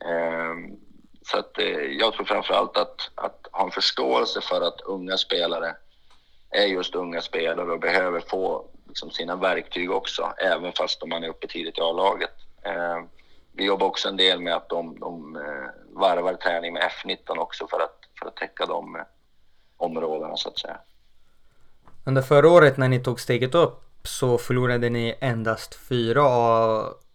Eh, 0.05 0.55
så 1.23 1.39
att, 1.39 1.59
eh, 1.59 1.67
jag 1.67 2.13
tror 2.13 2.25
framför 2.25 2.55
allt 2.55 2.77
att, 2.77 3.11
att 3.15 3.47
ha 3.53 3.65
en 3.65 3.71
förståelse 3.71 4.41
för 4.41 4.61
att 4.61 4.81
unga 4.81 5.17
spelare 5.17 5.77
är 6.51 6.67
just 6.67 6.95
unga 6.95 7.21
spelare 7.21 7.73
och 7.73 7.81
behöver 7.81 8.21
få 8.21 8.67
liksom 8.93 9.11
sina 9.11 9.37
verktyg 9.37 9.91
också, 9.91 10.35
även 10.39 10.73
fast 10.73 11.07
man 11.07 11.25
är 11.25 11.29
uppe 11.29 11.47
tidigt 11.47 11.79
i 11.79 11.81
A-laget. 11.81 12.35
Eh, 12.63 13.05
vi 13.53 13.65
jobbar 13.65 13.87
också 13.87 14.09
en 14.09 14.17
del 14.17 14.41
med 14.41 14.55
att 14.55 14.69
de, 14.69 15.01
de 15.01 15.37
eh, 15.37 16.01
varvar 16.01 16.35
träning 16.35 16.73
med 16.73 16.83
F19 16.83 17.39
också 17.39 17.67
för 17.67 17.81
att, 17.81 17.99
för 18.19 18.29
att 18.29 18.37
täcka 18.37 18.67
de 18.67 18.97
eh, 18.97 19.03
områdena 19.77 20.37
så 20.37 20.49
att 20.49 20.59
säga. 20.59 20.81
Under 22.05 22.23
förra 22.23 22.51
året 22.51 22.77
när 22.77 22.89
ni 22.89 23.03
tog 23.03 23.21
steget 23.21 23.55
upp 23.55 23.83
så 24.05 24.39
förlorade 24.39 24.91
ni 24.91 25.19
endast 25.21 25.75
fyra 25.75 26.25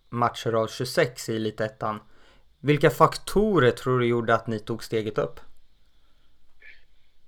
matcher 0.10 0.54
av 0.54 0.68
26 0.68 1.30
i 1.30 1.36
Elitettan. 1.36 2.00
Vilka 2.60 2.90
faktorer 2.90 3.72
tror 3.72 4.00
du 4.00 4.08
gjorde 4.08 4.36
att 4.36 4.48
ni 4.48 4.60
tog 4.60 4.84
steget 4.84 5.18
upp? 5.18 5.40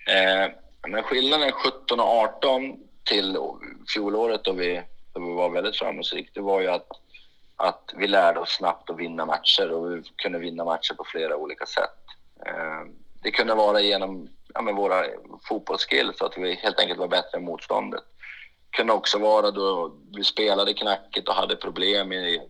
Eh, 0.08 0.52
men 0.88 1.04
skillnaden 1.04 1.52
17 1.52 2.00
och 2.00 2.08
18 2.08 2.89
till 3.10 3.38
fjolåret 3.94 4.44
då 4.44 4.54
vi, 4.54 4.84
då 5.14 5.22
vi 5.22 5.34
var 5.34 5.50
väldigt 5.50 5.78
framgångsrika, 5.78 6.30
det 6.34 6.42
var 6.42 6.62
ju 6.62 6.68
att, 6.68 6.88
att 7.56 7.94
vi 7.98 8.08
lärde 8.08 8.40
oss 8.40 8.50
snabbt 8.50 8.90
att 8.90 8.98
vinna 8.98 9.26
matcher 9.26 9.72
och 9.72 9.92
vi 9.92 10.04
kunde 10.16 10.40
vinna 10.40 10.66
matcher 10.66 10.94
på 10.94 11.04
flera 11.04 11.38
olika 11.38 11.66
sätt. 11.66 12.00
Eh, 12.46 12.92
det 13.24 13.32
kunde 13.32 13.56
vara 13.56 13.82
genom 13.82 14.30
ja, 14.54 14.62
med 14.62 14.76
våra 14.76 15.06
fotbollsskills, 15.48 16.18
så 16.18 16.26
att 16.26 16.38
vi 16.38 16.54
helt 16.54 16.80
enkelt 16.80 17.00
var 17.00 17.08
bättre 17.08 17.38
än 17.38 17.44
motståndet. 17.44 18.04
Det 18.72 18.78
kunde 18.78 18.94
också 18.94 19.20
vara 19.20 19.52
då 19.52 19.96
vi 20.16 20.24
spelade 20.24 20.74
knackigt 20.74 21.28
och 21.28 21.36
hade 21.36 21.56
problem 21.56 22.14
i 22.14 22.42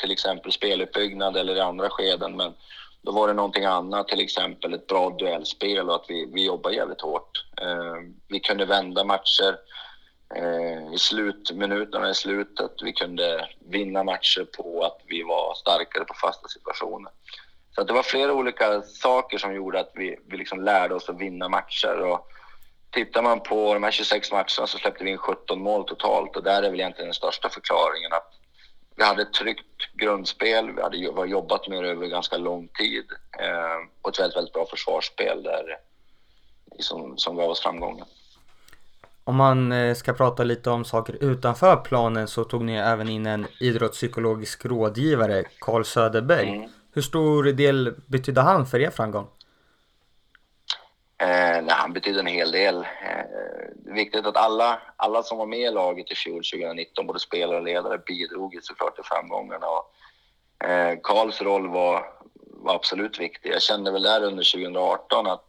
till 0.00 0.10
exempel 0.10 0.52
speluppbyggnad 0.52 1.36
eller 1.36 1.56
i 1.56 1.60
andra 1.60 1.90
skeden, 1.90 2.36
men 2.36 2.54
då 3.02 3.12
var 3.12 3.28
det 3.28 3.34
någonting 3.34 3.64
annat, 3.64 4.08
till 4.08 4.20
exempel 4.20 4.74
ett 4.74 4.86
bra 4.86 5.10
duellspel 5.10 5.88
och 5.88 5.94
att 5.94 6.04
vi, 6.08 6.30
vi 6.32 6.46
jobbar 6.46 6.70
jävligt 6.70 7.00
hårt. 7.00 7.44
Eh, 7.62 7.96
vi 8.28 8.40
kunde 8.40 8.64
vända 8.64 9.04
matcher 9.04 9.56
Eh, 10.34 10.94
i 10.94 10.98
slutminuterna 10.98 12.10
i 12.10 12.14
slutet. 12.14 12.72
Vi 12.82 12.92
kunde 12.92 13.48
vinna 13.70 14.04
matcher 14.04 14.46
på 14.56 14.84
att 14.84 15.00
vi 15.06 15.22
var 15.22 15.54
starkare 15.54 16.04
på 16.04 16.14
fasta 16.14 16.48
situationer. 16.48 17.12
Så 17.74 17.84
det 17.84 17.92
var 17.92 18.02
flera 18.02 18.32
olika 18.32 18.82
saker 18.82 19.38
som 19.38 19.54
gjorde 19.54 19.80
att 19.80 19.92
vi, 19.94 20.16
vi 20.26 20.36
liksom 20.36 20.64
lärde 20.64 20.94
oss 20.94 21.08
att 21.08 21.20
vinna 21.20 21.48
matcher. 21.48 22.00
Och 22.00 22.28
tittar 22.90 23.22
man 23.22 23.40
på 23.40 23.74
de 23.74 23.82
här 23.82 23.90
26 23.90 24.32
matcherna 24.32 24.46
så 24.46 24.78
släppte 24.78 25.04
vi 25.04 25.10
in 25.10 25.18
17 25.18 25.62
mål 25.62 25.84
totalt 25.84 26.36
och 26.36 26.42
där 26.42 26.62
är 26.62 26.70
väl 26.70 26.80
egentligen 26.80 27.08
den 27.08 27.14
största 27.14 27.48
förklaringen 27.48 28.12
att 28.12 28.34
vi 28.96 29.04
hade 29.04 29.22
ett 29.22 29.32
tryggt 29.32 29.92
grundspel, 29.92 30.72
vi 30.72 30.82
hade 30.82 30.96
jobbat 31.28 31.68
med 31.68 31.84
det 31.84 31.90
över 31.90 32.06
ganska 32.06 32.36
lång 32.36 32.68
tid 32.68 33.04
eh, 33.38 33.88
och 34.02 34.10
ett 34.10 34.20
väldigt, 34.20 34.36
väldigt 34.36 34.54
bra 34.54 34.66
försvarsspel 34.66 35.42
där, 35.42 35.78
som, 36.78 37.18
som 37.18 37.36
gav 37.36 37.50
oss 37.50 37.60
framgången. 37.60 38.06
Om 39.28 39.36
man 39.36 39.72
eh, 39.72 39.94
ska 39.94 40.12
prata 40.12 40.44
lite 40.44 40.70
om 40.70 40.84
saker 40.84 41.16
utanför 41.20 41.76
planen 41.76 42.28
så 42.28 42.44
tog 42.44 42.64
ni 42.64 42.76
även 42.76 43.08
in 43.08 43.26
en 43.26 43.46
idrottspsykologisk 43.60 44.64
rådgivare, 44.64 45.44
Carl 45.60 45.84
Söderberg. 45.84 46.48
Mm. 46.48 46.70
Hur 46.94 47.02
stor 47.02 47.44
del 47.44 47.94
betydde 48.06 48.40
han 48.40 48.66
för 48.66 48.80
er 48.80 48.90
framgång? 48.90 49.26
Eh, 51.18 51.62
nej, 51.62 51.68
han 51.68 51.92
betydde 51.92 52.20
en 52.20 52.26
hel 52.26 52.52
del. 52.52 52.76
Eh, 52.76 52.82
det 53.74 53.90
är 53.90 53.94
viktigt 53.94 54.26
att 54.26 54.36
alla, 54.36 54.80
alla 54.96 55.22
som 55.22 55.38
var 55.38 55.46
med 55.46 55.60
i 55.60 55.70
laget 55.70 56.10
i 56.10 56.14
fjol 56.14 56.42
2019, 56.44 57.06
både 57.06 57.18
spelare 57.18 57.56
och 57.56 57.64
ledare, 57.64 57.98
bidrog 57.98 58.54
ju 58.54 58.60
såklart 58.62 58.94
till 58.94 59.04
framgångarna. 59.04 59.66
Och, 59.66 59.94
eh, 60.68 60.98
Karls 61.02 61.42
roll 61.42 61.68
var, 61.68 62.06
var 62.34 62.74
absolut 62.74 63.20
viktig. 63.20 63.50
Jag 63.50 63.62
kände 63.62 63.90
väl 63.90 64.02
där 64.02 64.22
under 64.22 64.52
2018 64.52 65.26
att 65.26 65.46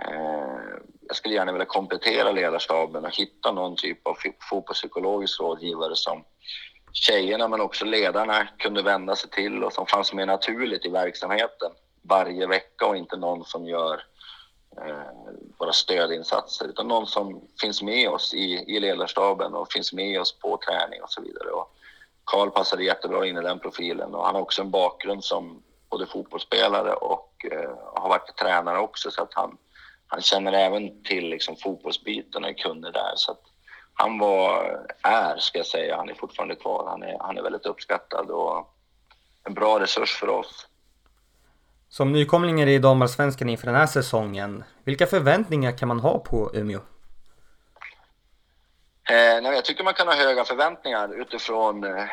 eh, 0.00 0.78
jag 1.08 1.16
skulle 1.16 1.34
gärna 1.34 1.52
vilja 1.52 1.66
komplettera 1.66 2.32
ledarstaben 2.32 3.04
och 3.04 3.16
hitta 3.16 3.52
någon 3.52 3.76
typ 3.76 4.06
av 4.06 4.16
fotbollspsykologisk 4.50 5.40
rådgivare 5.40 5.96
som 5.96 6.24
tjejerna 6.92 7.48
men 7.48 7.60
också 7.60 7.84
ledarna 7.84 8.48
kunde 8.58 8.82
vända 8.82 9.16
sig 9.16 9.30
till 9.30 9.64
och 9.64 9.72
som 9.72 9.86
fanns 9.86 10.12
med 10.12 10.26
naturligt 10.26 10.86
i 10.86 10.88
verksamheten 10.88 11.72
varje 12.02 12.46
vecka 12.46 12.86
och 12.86 12.96
inte 12.96 13.16
någon 13.16 13.44
som 13.44 13.66
gör 13.66 14.02
eh, 14.76 15.36
våra 15.58 15.72
stödinsatser 15.72 16.68
utan 16.68 16.88
någon 16.88 17.06
som 17.06 17.40
finns 17.60 17.82
med 17.82 18.08
oss 18.08 18.34
i, 18.34 18.64
i 18.76 18.80
ledarstaben 18.80 19.54
och 19.54 19.72
finns 19.72 19.92
med 19.92 20.20
oss 20.20 20.38
på 20.38 20.56
träning 20.56 21.02
och 21.02 21.10
så 21.10 21.22
vidare. 21.22 21.50
Och 21.50 21.74
Karl 22.24 22.50
passade 22.50 22.84
jättebra 22.84 23.26
in 23.26 23.36
i 23.36 23.42
den 23.42 23.58
profilen 23.58 24.14
och 24.14 24.24
han 24.24 24.34
har 24.34 24.42
också 24.42 24.62
en 24.62 24.70
bakgrund 24.70 25.24
som 25.24 25.62
både 25.90 26.06
fotbollsspelare 26.06 26.92
och 26.92 27.46
eh, 27.52 27.70
har 27.94 28.08
varit 28.08 28.36
tränare 28.36 28.78
också 28.78 29.10
så 29.10 29.22
att 29.22 29.34
han, 29.34 29.56
han 30.08 30.22
känner 30.22 30.52
även 30.52 31.02
till 31.02 31.28
liksom, 31.28 31.56
fotbollsbiten 31.56 32.44
och 32.44 32.58
kunnig 32.58 32.92
där. 32.92 33.12
Så 33.14 33.32
att 33.32 33.42
han 33.94 34.18
var, 34.18 34.80
är 35.02 35.36
ska 35.38 35.58
jag 35.58 35.66
säga, 35.66 35.96
han 35.96 36.08
är 36.08 36.14
fortfarande 36.14 36.56
kvar. 36.56 36.86
Han 36.88 37.02
är, 37.02 37.16
han 37.20 37.38
är 37.38 37.42
väldigt 37.42 37.66
uppskattad 37.66 38.30
och 38.30 38.74
en 39.44 39.54
bra 39.54 39.80
resurs 39.80 40.16
för 40.16 40.28
oss. 40.28 40.66
Som 41.88 42.12
nykomlingar 42.12 42.66
i 42.66 42.78
damallsvenskan 42.78 43.48
inför 43.48 43.66
den 43.66 43.76
här 43.76 43.86
säsongen, 43.86 44.64
vilka 44.84 45.06
förväntningar 45.06 45.78
kan 45.78 45.88
man 45.88 46.00
ha 46.00 46.18
på 46.18 46.50
Umeå? 46.54 46.80
Eh, 49.10 49.42
nej, 49.42 49.54
jag 49.54 49.64
tycker 49.64 49.84
man 49.84 49.94
kan 49.94 50.06
ha 50.06 50.14
höga 50.14 50.44
förväntningar 50.44 51.20
utifrån, 51.20 51.84
eh, 51.84 52.04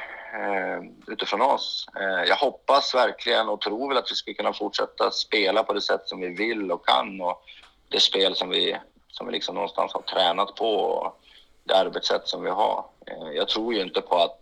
utifrån 1.08 1.42
oss. 1.42 1.88
Eh, 1.96 2.30
jag 2.30 2.36
hoppas 2.36 2.96
verkligen 2.96 3.50
och 3.50 3.62
tror 3.62 3.90
väl 3.90 3.98
att 3.98 4.12
vi 4.12 4.16
ska 4.16 4.34
kunna 4.34 4.54
fortsätta 4.54 5.12
spela 5.12 5.64
på 5.64 5.74
det 5.74 5.82
sätt 5.82 6.02
som 6.06 6.20
vi 6.20 6.30
vill 6.30 6.72
och 6.72 6.88
kan 6.88 7.22
och 7.22 7.42
det 7.90 8.00
spel 8.00 8.36
som 8.36 8.50
vi, 8.50 8.78
som 9.08 9.28
vi 9.28 9.34
liksom 9.34 9.56
någonstans 9.56 9.94
har 9.94 10.02
tränat 10.02 10.56
på 10.56 10.76
och 10.76 11.22
det 11.64 11.76
arbetssätt 11.76 12.28
som 12.28 12.44
vi 12.44 12.50
har. 12.50 12.86
Eh, 13.08 13.32
jag 13.36 13.50
tror 13.50 13.74
ju 13.74 13.82
inte 13.82 14.02
på 14.02 14.16
att 14.16 14.42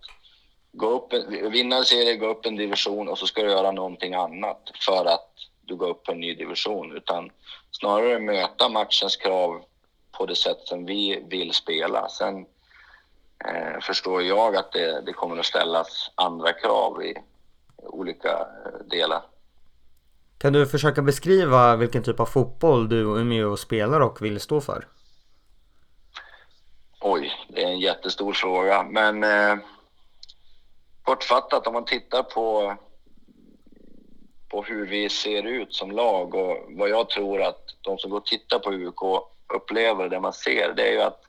gå 0.72 0.90
upp, 0.90 1.14
vinna 1.52 1.76
en 1.76 1.86
serie, 1.86 2.16
gå 2.16 2.28
upp 2.28 2.46
en 2.46 2.56
division 2.56 3.10
och 3.10 3.18
så 3.18 3.28
ska 3.28 3.44
du 3.44 3.52
göra 3.52 3.72
någonting 3.72 4.14
annat 4.14 4.72
för 4.86 5.06
att 5.06 5.30
du 5.62 5.76
går 5.76 5.90
upp 5.90 6.10
en 6.10 6.20
ny 6.20 6.36
division. 6.36 6.98
Utan 6.98 7.32
snarare 7.72 8.20
möta 8.20 8.70
matchens 8.70 9.16
krav 9.16 9.64
på 10.12 10.26
det 10.26 10.36
sätt 10.36 10.60
som 10.64 10.86
vi 10.86 11.24
vill 11.28 11.54
spela. 11.54 12.10
Sen 12.10 12.46
eh, 13.46 13.80
förstår 13.82 14.24
jag 14.24 14.56
att 14.56 14.72
det, 14.72 15.02
det, 15.02 15.14
kommer 15.14 15.38
att 15.38 15.46
ställas 15.46 16.12
andra 16.16 16.54
krav 16.54 17.04
i 17.04 17.16
olika 17.78 18.30
eh, 18.30 18.86
delar. 18.86 19.22
Kan 20.38 20.54
du 20.54 20.66
försöka 20.66 21.02
beskriva 21.02 21.76
vilken 21.76 22.04
typ 22.04 22.20
av 22.20 22.26
fotboll 22.26 22.90
du 22.90 23.06
och 23.06 23.18
Umeå 23.18 23.58
spelar 23.58 24.00
och 24.00 24.22
vill 24.22 24.40
stå 24.40 24.62
för? 24.62 24.88
Oj, 27.06 27.32
det 27.50 27.64
är 27.64 27.68
en 27.68 27.80
jättestor 27.80 28.34
fråga. 28.34 28.84
Men 28.84 29.24
eh, 29.24 29.58
kortfattat, 31.04 31.68
om 31.68 31.74
man 31.74 31.86
tittar 31.86 32.24
på, 32.24 32.76
på 34.50 34.64
hur 34.64 34.86
vi 34.86 35.10
ser 35.10 35.44
ut 35.44 35.74
som 35.74 35.92
lag 35.92 36.36
och 36.36 36.58
vad 36.70 36.90
jag 36.90 37.10
tror 37.10 37.42
att 37.42 37.76
de 37.82 37.98
som 37.98 38.12
går 38.12 38.18
och 38.18 38.26
tittar 38.26 38.60
på 38.60 38.74
UK 38.74 39.24
upplever, 39.56 40.10
det 40.10 40.20
man 40.20 40.34
ser, 40.34 40.74
det 40.74 40.88
är 40.88 40.92
ju 40.92 41.02
att 41.02 41.22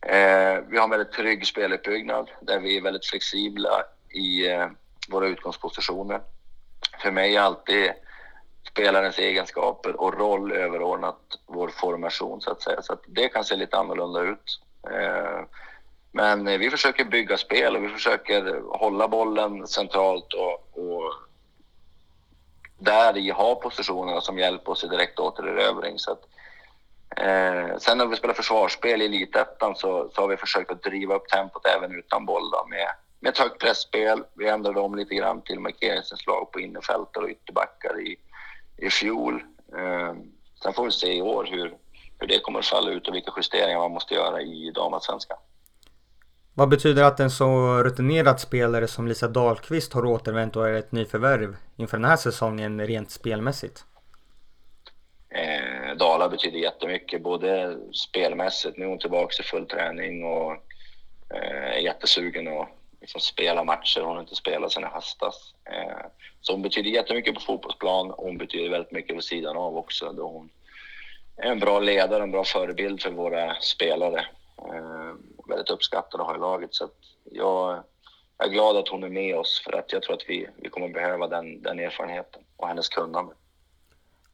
eh, 0.00 0.64
vi 0.68 0.76
har 0.76 0.84
en 0.84 0.90
väldigt 0.90 1.12
trygg 1.12 1.46
speluppbyggnad 1.46 2.30
där 2.40 2.60
vi 2.60 2.76
är 2.76 2.82
väldigt 2.82 3.06
flexibla 3.06 3.84
i 4.10 4.48
eh, 4.50 4.66
våra 5.08 5.26
utgångspositioner. 5.26 6.20
För 7.00 7.10
mig 7.10 7.36
är 7.36 7.40
alltid 7.40 7.92
spelarens 8.70 9.18
egenskaper 9.18 10.00
och 10.00 10.14
roll 10.14 10.52
överordnat 10.52 11.20
vår 11.46 11.68
formation 11.68 12.40
så 12.40 12.50
att 12.50 12.62
säga. 12.62 12.82
Så 12.82 12.92
att 12.92 13.02
det 13.06 13.28
kan 13.28 13.44
se 13.44 13.56
lite 13.56 13.76
annorlunda 13.76 14.20
ut. 14.20 14.60
Eh, 14.90 15.40
men 16.12 16.44
vi 16.44 16.70
försöker 16.70 17.04
bygga 17.04 17.36
spel 17.36 17.76
och 17.76 17.84
vi 17.84 17.88
försöker 17.88 18.62
hålla 18.78 19.08
bollen 19.08 19.66
centralt 19.66 20.32
och, 20.32 20.78
och 20.78 21.12
där 22.78 23.16
i 23.16 23.30
ha 23.30 23.54
positionerna 23.54 24.20
som 24.20 24.38
hjälper 24.38 24.72
oss 24.72 24.84
i 24.84 24.88
direkt 24.88 25.18
återerövring. 25.18 25.98
Så 25.98 26.12
att, 26.12 26.22
eh, 27.16 27.76
sen 27.78 27.98
när 27.98 28.06
vi 28.06 28.16
spelar 28.16 28.34
försvarsspel 28.34 29.02
i 29.02 29.04
Elitettan 29.04 29.76
så, 29.76 30.10
så 30.14 30.20
har 30.20 30.28
vi 30.28 30.36
försökt 30.36 30.70
att 30.70 30.82
driva 30.82 31.14
upp 31.14 31.28
tempot 31.28 31.66
även 31.66 31.98
utan 31.98 32.26
boll 32.26 32.50
då, 32.50 32.66
med, 32.68 32.88
med 33.20 33.30
ett 33.30 33.38
högt 33.38 33.60
pressspel. 33.60 34.22
Vi 34.34 34.48
ändrade 34.48 34.80
om 34.80 34.94
lite 34.94 35.14
grann 35.14 35.42
till 35.42 35.60
markeringsinslag 35.60 36.52
på 36.52 36.60
innerfältare 36.60 37.24
och 37.24 37.30
ytterbackar 37.30 38.00
i, 38.00 38.16
i 38.76 38.90
fjol. 38.90 39.34
Eh, 39.78 40.14
sen 40.62 40.72
får 40.72 40.84
vi 40.84 40.90
se 40.90 41.16
i 41.16 41.22
år 41.22 41.48
hur, 41.50 41.76
hur 42.18 42.26
det 42.26 42.38
kommer 42.38 42.58
att 42.58 42.66
falla 42.66 42.90
ut 42.90 43.08
och 43.08 43.14
vilka 43.14 43.32
justeringar 43.36 43.78
man 43.78 43.90
måste 43.90 44.14
göra 44.14 44.42
i 44.42 44.70
damallsvenskan. 44.74 45.38
Vad 46.54 46.68
betyder 46.68 47.02
att 47.02 47.20
en 47.20 47.30
så 47.30 47.82
rutinerad 47.82 48.40
spelare 48.40 48.88
som 48.88 49.08
Lisa 49.08 49.28
Dahlqvist 49.28 49.92
har 49.92 50.04
återvänt 50.04 50.56
och 50.56 50.68
är 50.68 50.72
ett 50.72 50.92
nyförvärv 50.92 51.56
inför 51.76 51.96
den 51.96 52.04
här 52.04 52.16
säsongen 52.16 52.86
rent 52.86 53.10
spelmässigt? 53.10 53.84
Eh, 55.28 55.96
Dala 55.96 56.28
betyder 56.28 56.58
jättemycket, 56.58 57.22
både 57.22 57.78
spelmässigt, 58.08 58.76
nu 58.76 58.84
är 58.84 58.88
hon 58.88 58.98
tillbaka 58.98 59.42
i 59.42 59.46
full 59.46 59.66
träning 59.66 60.24
och 60.24 60.52
eh, 61.34 61.76
är 61.76 61.78
jättesugen 61.78 62.48
att 62.48 62.68
liksom 63.00 63.20
spela 63.20 63.64
matcher. 63.64 64.00
Hon 64.00 64.14
har 64.14 64.20
inte 64.20 64.34
spelat 64.34 64.72
sedan 64.72 64.84
i 64.84 64.86
höstas. 64.86 65.54
Eh, 65.64 66.06
så 66.40 66.52
hon 66.52 66.62
betyder 66.62 66.90
jättemycket 66.90 67.34
på 67.34 67.40
fotbollsplan 67.40 68.10
och 68.10 68.24
hon 68.24 68.38
betyder 68.38 68.70
väldigt 68.70 68.92
mycket 68.92 69.16
på 69.16 69.22
sidan 69.22 69.56
av 69.56 69.76
också 69.76 70.12
då 70.12 70.28
hon 70.28 70.50
är 71.36 71.50
en 71.50 71.60
bra 71.60 71.80
ledare, 71.80 72.22
en 72.22 72.30
bra 72.30 72.44
förebild 72.44 73.02
för 73.02 73.10
våra 73.10 73.54
spelare. 73.60 74.26
Eh, 74.58 75.14
väldigt 75.48 75.70
uppskattad 75.70 76.20
att 76.20 76.26
ha 76.26 76.36
i 76.36 76.38
laget. 76.38 76.74
Så 76.74 76.88
jag, 77.24 77.84
är 78.38 78.48
glad 78.48 78.76
att 78.76 78.88
hon 78.88 79.04
är 79.04 79.08
med 79.08 79.36
oss 79.36 79.62
för 79.64 79.72
att 79.72 79.92
jag 79.92 80.02
tror 80.02 80.14
att 80.14 80.24
vi, 80.28 80.48
vi 80.56 80.68
kommer 80.68 80.88
behöva 80.88 81.28
den, 81.28 81.62
den 81.62 81.78
erfarenheten 81.78 82.42
och 82.56 82.68
hennes 82.68 82.88
kunnande. 82.88 83.34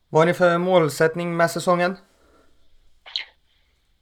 Vad 0.08 0.20
har 0.20 0.26
ni 0.26 0.34
för 0.34 0.58
målsättning 0.58 1.36
med 1.36 1.50
säsongen? 1.50 1.96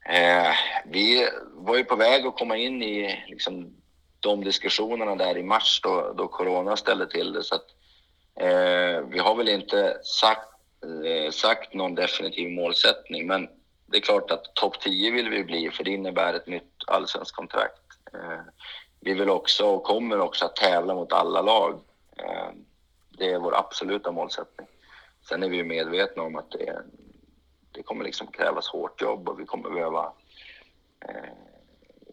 Eh, 0.09 0.53
vi 0.85 1.29
var 1.53 1.77
ju 1.77 1.85
på 1.85 1.97
väg 1.97 2.27
att 2.27 2.39
komma 2.39 2.57
in 2.57 2.83
i 2.83 3.25
liksom, 3.29 3.75
de 4.21 4.45
diskussionerna 4.45 5.17
där 5.17 5.39
i 5.39 5.43
mars 5.43 5.81
då, 5.83 6.13
då 6.17 6.29
corona 6.29 6.77
ställde 6.77 7.07
till 7.07 7.33
det. 7.33 7.43
Så 7.43 7.55
att, 7.55 7.67
eh, 8.35 9.01
vi 9.01 9.19
har 9.19 9.35
väl 9.35 9.49
inte 9.49 9.99
sagt, 10.05 10.49
eh, 11.05 11.31
sagt 11.31 11.75
någon 11.75 11.95
definitiv 11.95 12.51
målsättning, 12.51 13.27
men 13.27 13.49
det 13.87 13.97
är 13.97 14.01
klart 14.01 14.31
att 14.31 14.55
topp 14.55 14.81
10 14.81 15.11
vill 15.11 15.29
vi 15.29 15.45
bli, 15.45 15.71
för 15.71 15.85
det 15.85 15.91
innebär 15.91 16.35
ett 16.35 16.47
nytt 16.47 16.85
allsvenskt 16.87 17.37
kontrakt. 17.37 17.83
Eh, 18.15 18.41
vi 19.01 19.15
vill 19.15 19.31
också 19.31 19.67
och 19.67 19.85
kommer 19.85 20.21
också 20.21 20.45
att 20.45 20.57
tävla 20.57 20.95
mot 20.95 21.13
alla 21.13 21.43
lag. 21.43 21.81
Eh, 22.17 22.51
det 23.09 23.31
är 23.31 23.39
vår 23.39 23.59
absoluta 23.59 24.13
målsättning. 24.13 24.67
Sen 25.29 25.43
är 25.43 25.49
vi 25.49 25.65
medvetna 25.65 26.23
om 26.23 26.37
att 26.37 26.51
det, 26.51 26.83
det 27.73 27.83
kommer 27.83 28.05
liksom 28.05 28.27
krävas 28.27 28.69
hårt 28.69 29.03
jobb 29.03 29.29
och 29.29 29.41
vi 29.41 29.45
kommer 29.45 29.71
behöva 29.71 30.13
eh, 31.09 31.50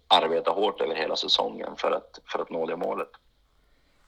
arbeta 0.08 0.52
hårt 0.52 0.82
över 0.82 0.96
hela 0.96 1.16
säsongen 1.16 1.76
för 1.78 1.92
att, 1.92 2.20
för 2.26 2.40
att 2.40 2.50
nå 2.50 2.66
det 2.66 2.76
målet. 2.76 3.10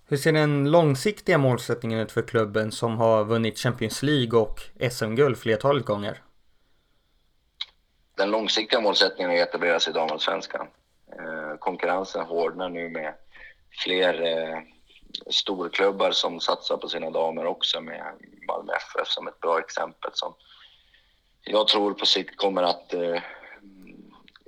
Hur 0.07 0.17
ser 0.17 0.33
den 0.33 0.71
långsiktiga 0.71 1.38
målsättningen 1.38 1.99
ut 1.99 2.12
för 2.12 2.21
klubben 2.21 2.71
som 2.71 2.97
har 2.97 3.25
vunnit 3.25 3.59
Champions 3.59 4.03
League 4.03 4.39
och 4.39 4.59
SM-guld 4.91 5.38
flertalet 5.38 5.85
gånger? 5.85 6.21
Den 8.15 8.31
långsiktiga 8.31 8.81
målsättningen 8.81 9.31
är 9.31 9.43
att 9.43 9.49
etablera 9.49 9.79
sig 9.79 9.91
i 9.91 9.93
damallsvenskan. 9.93 10.67
Eh, 11.12 11.57
konkurrensen 11.59 12.25
hårdnar 12.25 12.69
nu 12.69 12.89
med 12.89 13.13
fler 13.83 14.21
eh, 14.21 14.59
storklubbar 15.29 16.12
som 16.12 16.39
satsar 16.39 16.77
på 16.77 16.88
sina 16.88 17.09
damer 17.09 17.45
också 17.45 17.81
med 17.81 18.03
Malmö 18.47 18.73
FF 18.73 19.07
som 19.07 19.27
ett 19.27 19.39
bra 19.39 19.59
exempel 19.59 20.12
som 20.13 20.33
jag 21.41 21.67
tror 21.67 21.93
på 21.93 22.05
sikt 22.05 22.38
kommer 22.38 22.63
att 22.63 22.93
eh, 22.93 23.21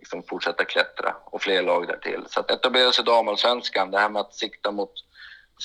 liksom 0.01 0.23
fortsätta 0.23 0.65
klättra 0.65 1.15
och 1.25 1.41
fler 1.41 1.61
lag 1.63 1.87
därtill. 1.87 2.25
Så 2.27 2.39
att 2.39 2.51
etablera 2.51 2.91
sig 2.91 3.03
i 3.03 3.05
damallsvenskan, 3.05 3.91
det 3.91 3.99
här 3.99 4.09
med 4.09 4.19
att 4.19 4.33
sikta 4.33 4.71
mot 4.71 4.91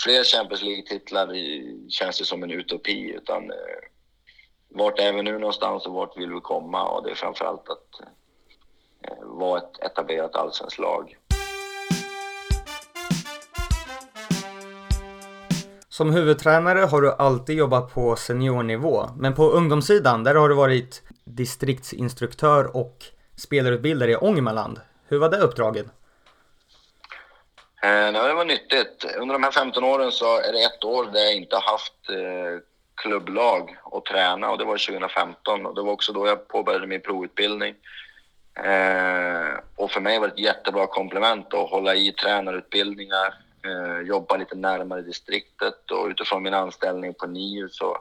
fler 0.05 0.25
Champions 0.25 0.62
League-titlar 0.62 1.29
känns 1.88 2.20
ju 2.20 2.25
som 2.25 2.42
en 2.42 2.51
utopi. 2.51 3.14
Utan, 3.16 3.51
eh, 3.51 3.57
vart 4.68 4.99
är 4.99 5.12
vi 5.12 5.22
nu 5.22 5.38
någonstans 5.38 5.87
och 5.87 5.92
vart 5.92 6.16
vill 6.16 6.33
vi 6.33 6.40
komma? 6.40 6.88
Och 6.88 7.05
det 7.05 7.11
är 7.11 7.14
framförallt 7.14 7.68
att 7.68 8.01
eh, 9.09 9.25
vara 9.25 9.59
ett 9.59 9.79
etablerat 9.83 10.37
allsvenskt 10.37 10.79
lag. 10.79 11.16
Som 15.88 16.12
huvudtränare 16.12 16.81
har 16.81 17.01
du 17.01 17.12
alltid 17.12 17.57
jobbat 17.57 17.94
på 17.94 18.16
seniornivå, 18.16 19.09
men 19.16 19.35
på 19.35 19.51
ungdomssidan 19.51 20.25
där 20.25 20.35
har 20.35 20.49
du 20.49 20.55
varit 20.55 21.03
distriktsinstruktör 21.25 22.77
och 22.77 23.15
spelarutbildare 23.37 24.11
i 24.11 24.16
Ångermanland. 24.16 24.81
Hur 25.09 25.18
var 25.18 25.29
det 25.29 25.37
uppdraget? 25.37 25.87
Eh, 27.83 28.12
det 28.12 28.35
var 28.35 28.44
nyttigt. 28.44 29.05
Under 29.18 29.33
de 29.33 29.42
här 29.42 29.51
15 29.51 29.85
åren 29.85 30.12
så 30.12 30.38
är 30.40 30.53
det 30.53 30.62
ett 30.62 30.85
år 30.85 31.05
där 31.05 31.20
jag 31.20 31.35
inte 31.35 31.57
har 31.57 31.72
haft 31.72 32.11
eh, 32.11 32.62
klubblag 32.94 33.77
att 33.92 34.05
träna 34.05 34.51
och 34.51 34.59
det 34.59 34.64
var 34.64 34.87
2015 34.87 35.66
och 35.66 35.75
det 35.75 35.83
var 35.83 35.92
också 35.92 36.12
då 36.12 36.27
jag 36.27 36.49
påbörjade 36.49 36.87
min 36.87 37.01
provutbildning. 37.01 37.75
Eh, 38.64 39.59
och 39.77 39.90
för 39.90 40.01
mig 40.01 40.18
var 40.18 40.27
det 40.27 40.33
ett 40.33 40.38
jättebra 40.38 40.87
komplement 40.87 41.55
att 41.55 41.70
hålla 41.70 41.94
i 41.94 42.12
tränarutbildningar, 42.12 43.35
eh, 43.64 44.07
jobba 44.07 44.37
lite 44.37 44.57
närmare 44.57 45.03
distriktet 45.03 45.90
och 45.90 46.07
utifrån 46.07 46.42
min 46.42 46.55
anställning 46.55 47.14
på 47.14 47.27
NIU 47.27 47.68
så, 47.68 47.99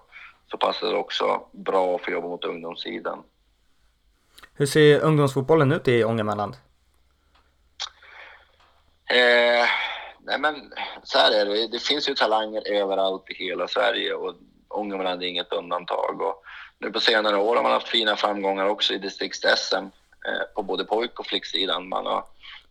så 0.51 0.57
passade 0.57 0.91
det 0.91 0.97
också 0.97 1.41
bra 1.51 1.95
att 1.95 2.01
få 2.01 2.11
jobba 2.11 2.27
mot 2.27 2.45
ungdomssidan. 2.45 3.23
Hur 4.57 4.65
ser 4.65 4.99
ungdomsfotbollen 4.99 5.71
ut 5.71 5.87
i 5.87 6.03
Ångermanland? 6.03 6.55
Eh, 9.09 9.65
nej 10.19 10.39
men 10.39 10.73
så 11.03 11.17
här 11.17 11.31
är 11.31 11.45
det, 11.45 11.67
det 11.67 11.79
finns 11.79 12.09
ju 12.09 12.13
talanger 12.13 12.67
överallt 12.71 13.29
i 13.29 13.33
hela 13.33 13.67
Sverige 13.67 14.13
och 14.13 14.35
Ångermanland 14.69 15.23
är 15.23 15.27
inget 15.27 15.53
undantag. 15.53 16.21
Och 16.21 16.43
nu 16.79 16.91
på 16.91 16.99
senare 16.99 17.37
år 17.37 17.55
har 17.55 17.63
man 17.63 17.71
haft 17.71 17.87
fina 17.87 18.15
framgångar 18.15 18.65
också 18.65 18.93
i 18.93 18.97
distrikts-SM 18.97 19.91
eh, 20.27 20.53
på 20.55 20.63
både 20.63 20.83
pojk 20.83 21.19
och 21.19 21.27
flicksidan. 21.27 21.89
Man 21.89 22.05
har 22.05 22.25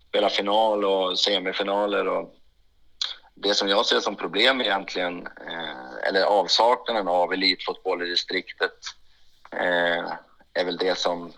spelat 0.08 0.32
final 0.32 0.84
och 0.84 1.18
semifinaler 1.18 2.08
och 2.08 2.34
det 3.34 3.54
som 3.54 3.68
jag 3.68 3.86
ser 3.86 4.00
som 4.00 4.16
problem 4.16 4.60
egentligen, 4.60 5.26
eh, 5.26 6.08
eller 6.08 6.22
avsaknaden 6.22 7.08
av 7.08 7.32
elitfotboll 7.32 8.02
i 8.02 8.10
distriktet, 8.10 8.78
eh, 9.52 10.12
är 10.54 10.64
väl 10.64 10.76
det 10.76 10.98
som 10.98 11.32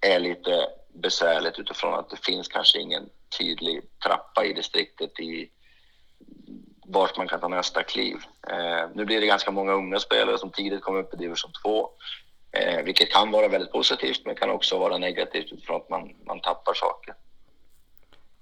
är 0.00 0.18
lite 0.18 0.66
besvärligt 0.94 1.58
utifrån 1.58 1.94
att 1.94 2.10
det 2.10 2.24
finns 2.24 2.48
kanske 2.48 2.78
ingen 2.78 3.08
tydlig 3.38 3.82
trappa 4.04 4.44
i 4.44 4.52
distriktet 4.52 5.20
i 5.20 5.50
vart 6.86 7.16
man 7.16 7.28
kan 7.28 7.40
ta 7.40 7.48
nästa 7.48 7.82
kliv. 7.82 8.16
Eh, 8.50 8.88
nu 8.94 9.04
blir 9.04 9.20
det 9.20 9.26
ganska 9.26 9.50
många 9.50 9.72
unga 9.72 9.98
spelare 9.98 10.38
som 10.38 10.50
tidigt 10.50 10.82
kommer 10.82 11.00
upp 11.00 11.14
i 11.14 11.16
division 11.16 11.52
2, 11.62 11.90
eh, 12.52 12.84
vilket 12.84 13.12
kan 13.12 13.30
vara 13.30 13.48
väldigt 13.48 13.72
positivt 13.72 14.22
men 14.24 14.34
kan 14.34 14.50
också 14.50 14.78
vara 14.78 14.98
negativt 14.98 15.52
utifrån 15.52 15.76
att 15.76 15.88
man, 15.88 16.14
man 16.26 16.40
tappar 16.40 16.74
saker. 16.74 17.14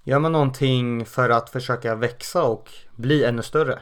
Gör 0.05 0.19
man 0.19 0.33
någonting 0.33 1.07
för 1.07 1.31
att 1.31 1.51
försöka 1.51 1.95
växa 1.95 2.43
och 2.43 2.71
bli 2.97 3.25
ännu 3.25 3.43
större? 3.43 3.81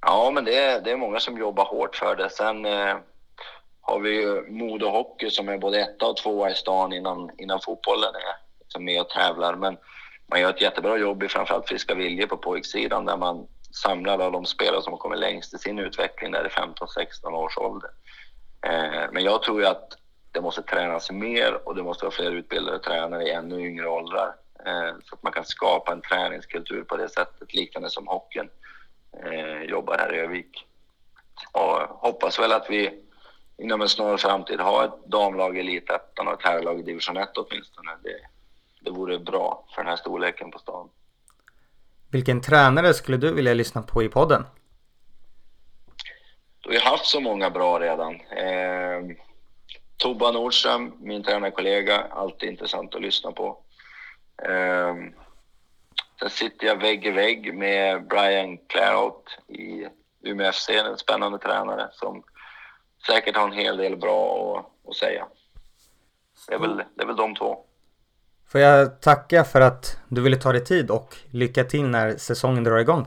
Ja, 0.00 0.30
men 0.34 0.44
det 0.44 0.56
är, 0.56 0.80
det 0.80 0.90
är 0.90 0.96
många 0.96 1.20
som 1.20 1.38
jobbar 1.38 1.64
hårt 1.64 1.96
för 1.96 2.16
det. 2.16 2.30
Sen 2.30 2.64
eh, 2.64 2.96
har 3.90 4.00
vi 4.00 4.10
ju 4.10 4.50
Modo 4.50 4.88
Hockey 4.88 5.30
som 5.30 5.48
är 5.48 5.58
både 5.58 5.80
etta 5.80 6.06
och 6.06 6.16
tvåa 6.16 6.50
i 6.50 6.54
stan 6.54 6.92
innan, 6.92 7.30
innan 7.38 7.60
fotbollen 7.60 8.14
är 8.14 8.36
liksom 8.60 8.84
med 8.84 9.00
och 9.00 9.08
tävlar. 9.08 9.54
Men 9.54 9.76
man 10.26 10.40
gör 10.40 10.50
ett 10.50 10.60
jättebra 10.60 10.98
jobb 10.98 11.22
i 11.22 11.28
framförallt 11.28 11.68
Friska 11.68 11.94
Vilje 11.94 12.26
på 12.26 12.36
pojksidan 12.36 13.06
där 13.06 13.16
man 13.16 13.46
samlar 13.82 14.12
alla 14.12 14.30
de 14.30 14.46
spelare 14.46 14.82
som 14.82 14.92
har 14.92 14.98
kommit 14.98 15.18
längst 15.18 15.54
i 15.54 15.58
sin 15.58 15.78
utveckling 15.78 16.32
där 16.32 16.46
i 16.46 16.48
15-16 16.48 17.32
års 17.32 17.58
ålder. 17.58 17.90
Eh, 18.66 19.12
men 19.12 19.24
jag 19.24 19.42
tror 19.42 19.60
ju 19.60 19.66
att 19.66 19.88
det 20.32 20.40
måste 20.40 20.62
tränas 20.62 21.10
mer 21.10 21.68
och 21.68 21.74
det 21.76 21.82
måste 21.82 22.04
vara 22.04 22.14
fler 22.14 22.30
utbildade 22.30 22.78
tränare 22.78 23.24
i 23.24 23.30
ännu 23.30 23.66
yngre 23.66 23.88
åldrar. 23.88 24.34
Eh, 24.66 24.94
så 25.04 25.14
att 25.14 25.22
man 25.22 25.32
kan 25.32 25.44
skapa 25.44 25.92
en 25.92 26.02
träningskultur 26.02 26.84
på 26.84 26.96
det 26.96 27.08
sättet, 27.08 27.54
liknande 27.54 27.90
som 27.90 28.06
hockeyn 28.06 28.48
eh, 29.24 29.62
jobbar 29.62 29.98
här 29.98 30.14
i 30.14 30.18
Övik. 30.18 30.66
Och 31.52 31.78
hoppas 31.78 32.38
väl 32.38 32.52
att 32.52 32.70
vi 32.70 33.09
inom 33.60 33.80
en 33.80 33.88
snar 33.88 34.16
framtid 34.16 34.60
har 34.60 34.84
ett 34.84 35.06
damlag 35.06 35.56
i 35.56 35.60
Elitettan 35.60 36.28
och 36.28 36.34
ett 36.34 36.46
herrlag 36.46 36.80
i 36.80 36.82
division 36.82 37.16
1 37.16 37.28
åtminstone. 37.36 37.90
Det, 38.02 38.16
det 38.80 38.90
vore 38.90 39.18
bra 39.18 39.64
för 39.74 39.82
den 39.82 39.88
här 39.88 39.96
storleken 39.96 40.50
på 40.50 40.58
stan. 40.58 40.88
Vilken 42.10 42.40
tränare 42.40 42.94
skulle 42.94 43.16
du 43.16 43.34
vilja 43.34 43.54
lyssna 43.54 43.82
på 43.82 44.02
i 44.02 44.08
podden? 44.08 44.44
Du 46.60 46.78
har 46.78 46.90
haft 46.90 47.06
så 47.06 47.20
många 47.20 47.50
bra 47.50 47.80
redan. 47.80 48.14
Eh, 48.14 49.16
Tobba 49.96 50.30
Nordström, 50.30 50.92
min 51.00 51.22
tränarkollega, 51.22 52.00
alltid 52.10 52.48
intressant 52.48 52.94
att 52.94 53.02
lyssna 53.02 53.32
på. 53.32 53.58
Eh, 54.42 54.94
sen 56.20 56.30
sitter 56.30 56.66
jag 56.66 56.76
vägg 56.76 57.06
i 57.06 57.10
vägg 57.10 57.54
med 57.54 58.06
Brian 58.06 58.58
Clarout 58.58 59.38
i 59.48 59.86
Umeå 60.22 60.52
FC, 60.52 60.68
en 60.68 60.98
spännande 60.98 61.38
tränare 61.38 61.88
som 61.92 62.22
säkert 63.06 63.36
har 63.36 63.44
en 63.44 63.52
hel 63.52 63.76
del 63.76 63.96
bra 63.96 64.58
att, 64.58 64.90
att 64.90 64.96
säga. 64.96 65.26
Det 66.48 66.54
är, 66.54 66.58
väl, 66.58 66.76
det 66.76 67.02
är 67.02 67.06
väl 67.06 67.16
de 67.16 67.34
två. 67.34 67.58
Får 68.48 68.60
jag 68.60 69.00
tacka 69.00 69.44
för 69.44 69.60
att 69.60 69.98
du 70.08 70.20
ville 70.20 70.36
ta 70.36 70.52
dig 70.52 70.64
tid 70.64 70.90
och 70.90 71.16
lycka 71.30 71.64
till 71.64 71.84
när 71.84 72.16
säsongen 72.16 72.64
drar 72.64 72.78
igång. 72.78 73.06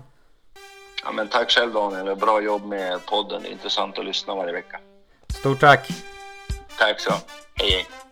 Ja, 1.04 1.12
men 1.12 1.28
tack 1.28 1.52
själv 1.52 1.74
Daniel, 1.74 2.16
bra 2.16 2.42
jobb 2.42 2.66
med 2.66 3.06
podden. 3.06 3.42
Det 3.42 3.50
är 3.50 3.52
intressant 3.52 4.00
att 4.00 4.06
lyssna 4.06 4.36
varje 4.36 4.54
vecka. 4.54 4.80
Stort 5.28 5.60
tack! 5.60 5.88
Tack 6.78 7.00
så. 7.00 7.12
Hej 7.56 7.70
hej. 7.72 8.03